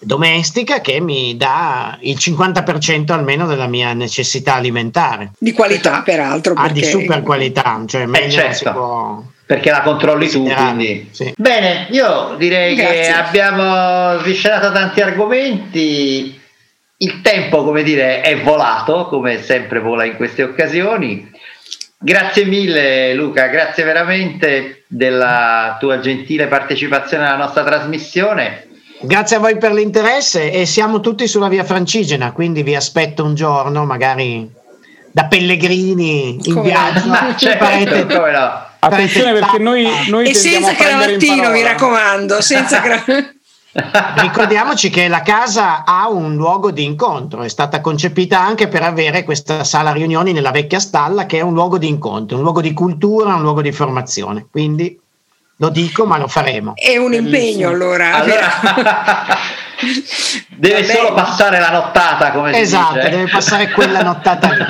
domestica 0.00 0.80
che 0.80 1.00
mi 1.00 1.36
dà 1.36 1.96
il 2.00 2.16
50% 2.18 3.12
almeno 3.12 3.46
della 3.46 3.66
mia 3.66 3.92
necessità 3.92 4.54
alimentare. 4.54 5.32
Di 5.38 5.52
qualità, 5.52 6.02
peraltro. 6.02 6.54
Ah, 6.56 6.68
di 6.68 6.84
super 6.84 7.22
qualità, 7.22 7.82
cioè 7.86 8.02
eh, 8.02 8.06
meglio 8.06 8.26
eh 8.26 8.54
certo. 8.54 8.72
può... 8.72 9.22
Perché 9.46 9.70
la 9.70 9.80
controlli 9.80 10.28
tu, 10.28 10.44
quindi. 10.44 11.08
Sì. 11.10 11.32
Bene, 11.34 11.86
io 11.90 12.34
direi 12.36 12.74
Grazie. 12.74 13.00
che 13.00 13.12
abbiamo 13.12 14.18
sviscerato 14.20 14.70
tanti 14.72 15.00
argomenti. 15.00 16.38
Il 16.98 17.20
tempo, 17.22 17.64
come 17.64 17.82
dire, 17.82 18.20
è 18.20 18.38
volato, 18.42 19.06
come 19.06 19.42
sempre 19.42 19.78
vola 19.78 20.04
in 20.04 20.16
queste 20.16 20.42
occasioni. 20.42 21.30
Grazie 22.00 22.44
mille 22.44 23.12
Luca, 23.14 23.48
grazie 23.48 23.82
veramente 23.82 24.84
della 24.86 25.76
tua 25.80 25.98
gentile 25.98 26.46
partecipazione 26.46 27.26
alla 27.26 27.36
nostra 27.36 27.64
trasmissione. 27.64 28.68
Grazie 29.00 29.36
a 29.36 29.40
voi 29.40 29.58
per 29.58 29.72
l'interesse 29.72 30.52
e 30.52 30.64
siamo 30.64 31.00
tutti 31.00 31.26
sulla 31.26 31.48
via 31.48 31.64
Francigena, 31.64 32.30
quindi 32.30 32.62
vi 32.62 32.76
aspetto 32.76 33.24
un 33.24 33.34
giorno, 33.34 33.84
magari 33.84 34.48
da 35.10 35.24
pellegrini 35.26 36.38
in 36.40 36.54
come 36.54 36.68
viaggio. 36.68 37.06
No? 37.06 37.34
Certo, 37.36 37.64
come 38.06 38.30
no. 38.30 38.66
Attenzione 38.78 39.32
perché 39.32 39.58
noi, 39.58 39.88
noi 40.08 40.28
e 40.28 40.34
senza 40.34 40.72
cravattino, 40.74 41.50
mi 41.50 41.62
raccomando, 41.62 42.40
senza 42.40 42.80
cravattino. 42.80 43.32
Ricordiamoci 44.16 44.90
che 44.90 45.08
la 45.08 45.22
casa 45.22 45.84
ha 45.84 46.08
un 46.08 46.34
luogo 46.34 46.70
di 46.70 46.84
incontro, 46.84 47.42
è 47.42 47.48
stata 47.48 47.80
concepita 47.80 48.40
anche 48.40 48.68
per 48.68 48.82
avere 48.82 49.24
questa 49.24 49.64
sala 49.64 49.92
riunioni 49.92 50.32
nella 50.32 50.50
vecchia 50.50 50.80
stalla 50.80 51.26
che 51.26 51.38
è 51.38 51.42
un 51.42 51.54
luogo 51.54 51.78
di 51.78 51.88
incontro, 51.88 52.36
un 52.36 52.42
luogo 52.42 52.60
di 52.60 52.72
cultura, 52.72 53.34
un 53.34 53.42
luogo 53.42 53.62
di 53.62 53.72
formazione. 53.72 54.46
Quindi 54.50 54.98
lo 55.56 55.68
dico, 55.70 56.06
ma 56.06 56.18
lo 56.18 56.28
faremo. 56.28 56.74
È 56.74 56.96
un 56.96 57.14
impegno 57.14 57.68
allora. 57.68 58.14
allora 58.14 58.48
deve 60.48 60.84
solo 60.84 61.14
passare 61.14 61.60
la 61.60 61.70
nottata, 61.70 62.32
come 62.32 62.58
esatto, 62.58 62.94
si 62.94 62.98
dice. 62.98 63.10
deve 63.10 63.30
passare 63.30 63.70
quella 63.70 64.02
nottata 64.02 64.50
lì. 64.50 64.64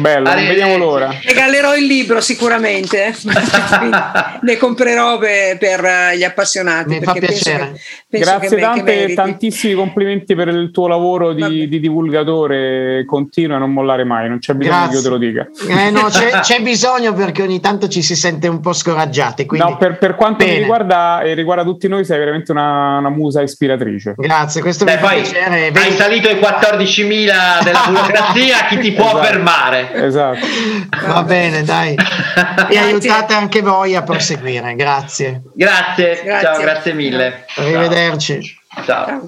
Bello, 0.00 0.32
non 0.32 0.46
vediamo 0.46 0.76
l'ora. 0.76 1.10
Regalerò 1.22 1.76
il 1.76 1.86
libro 1.86 2.20
sicuramente, 2.20 3.14
ne 4.42 4.56
comprerò 4.56 5.18
per, 5.18 5.58
per, 5.58 6.16
gli 6.16 6.24
appassionati. 6.24 6.98
Mi 6.98 7.02
fa 7.02 7.12
piacere. 7.12 7.66
Penso 7.68 7.70
che, 7.72 7.80
penso 8.08 8.30
Grazie 8.30 8.56
che, 8.56 8.62
tante, 8.62 9.06
che 9.06 9.14
tantissimi 9.14 9.74
complimenti 9.74 10.34
per 10.34 10.48
il 10.48 10.72
tuo 10.72 10.88
lavoro 10.88 11.32
di, 11.32 11.68
di, 11.68 11.80
divulgatore, 11.80 13.04
continua 13.06 13.56
a 13.56 13.60
non 13.60 13.72
mollare 13.72 14.04
mai, 14.04 14.28
non 14.28 14.38
c'è 14.38 14.54
bisogno 14.54 14.76
Grazie. 14.76 14.90
che 14.90 14.96
io 14.96 15.02
te 15.02 15.08
lo 15.08 15.18
dica. 15.18 15.48
Eh 15.68 15.90
no, 15.90 16.08
c'è, 16.08 16.30
c'è, 16.40 16.60
bisogno 16.60 17.12
perché 17.12 17.42
ogni 17.42 17.60
tanto 17.60 17.88
ci 17.88 18.02
si 18.02 18.16
sente 18.16 18.48
un 18.48 18.60
po' 18.60 18.72
scoraggiati. 18.72 19.46
Quindi, 19.46 19.70
no, 19.70 19.76
per, 19.76 19.98
per 19.98 20.16
quanto 20.16 20.44
bene. 20.44 20.52
mi 20.52 20.58
riguarda 20.60 21.20
e 21.20 21.34
riguarda 21.34 21.62
tutti 21.62 21.86
noi 21.86 22.04
sei 22.04 22.18
veramente 22.18 22.47
veramente 22.48 22.52
una, 22.52 22.98
una 22.98 23.10
musa 23.10 23.42
ispiratrice. 23.42 24.14
Grazie, 24.16 24.60
questo 24.60 24.84
Beh, 24.84 24.94
mi 24.94 24.98
fa 25.00 25.06
poi 25.08 25.20
piacere. 25.22 25.70
hai 25.74 25.92
salito 25.92 26.28
ai 26.28 26.36
14.000 26.36 27.62
della 27.62 27.84
burocrazia, 27.88 28.64
chi 28.68 28.78
ti 28.78 28.92
può 28.92 29.06
Esatto. 29.08 29.24
fermare? 29.24 29.92
Esatto. 30.04 30.46
Va 31.06 31.22
bene, 31.22 31.62
dai. 31.62 31.94
E 32.70 32.78
aiutate 32.78 33.34
anche 33.34 33.60
voi 33.62 33.94
a 33.96 34.02
proseguire. 34.02 34.74
Grazie. 34.74 35.42
Grazie, 35.54 36.20
Grazie. 36.22 36.40
ciao, 36.40 36.60
grazie 36.60 36.92
mille. 36.92 37.44
Arrivederci. 37.56 38.40
Ciao. 38.84 38.84
Ciao. 39.06 39.26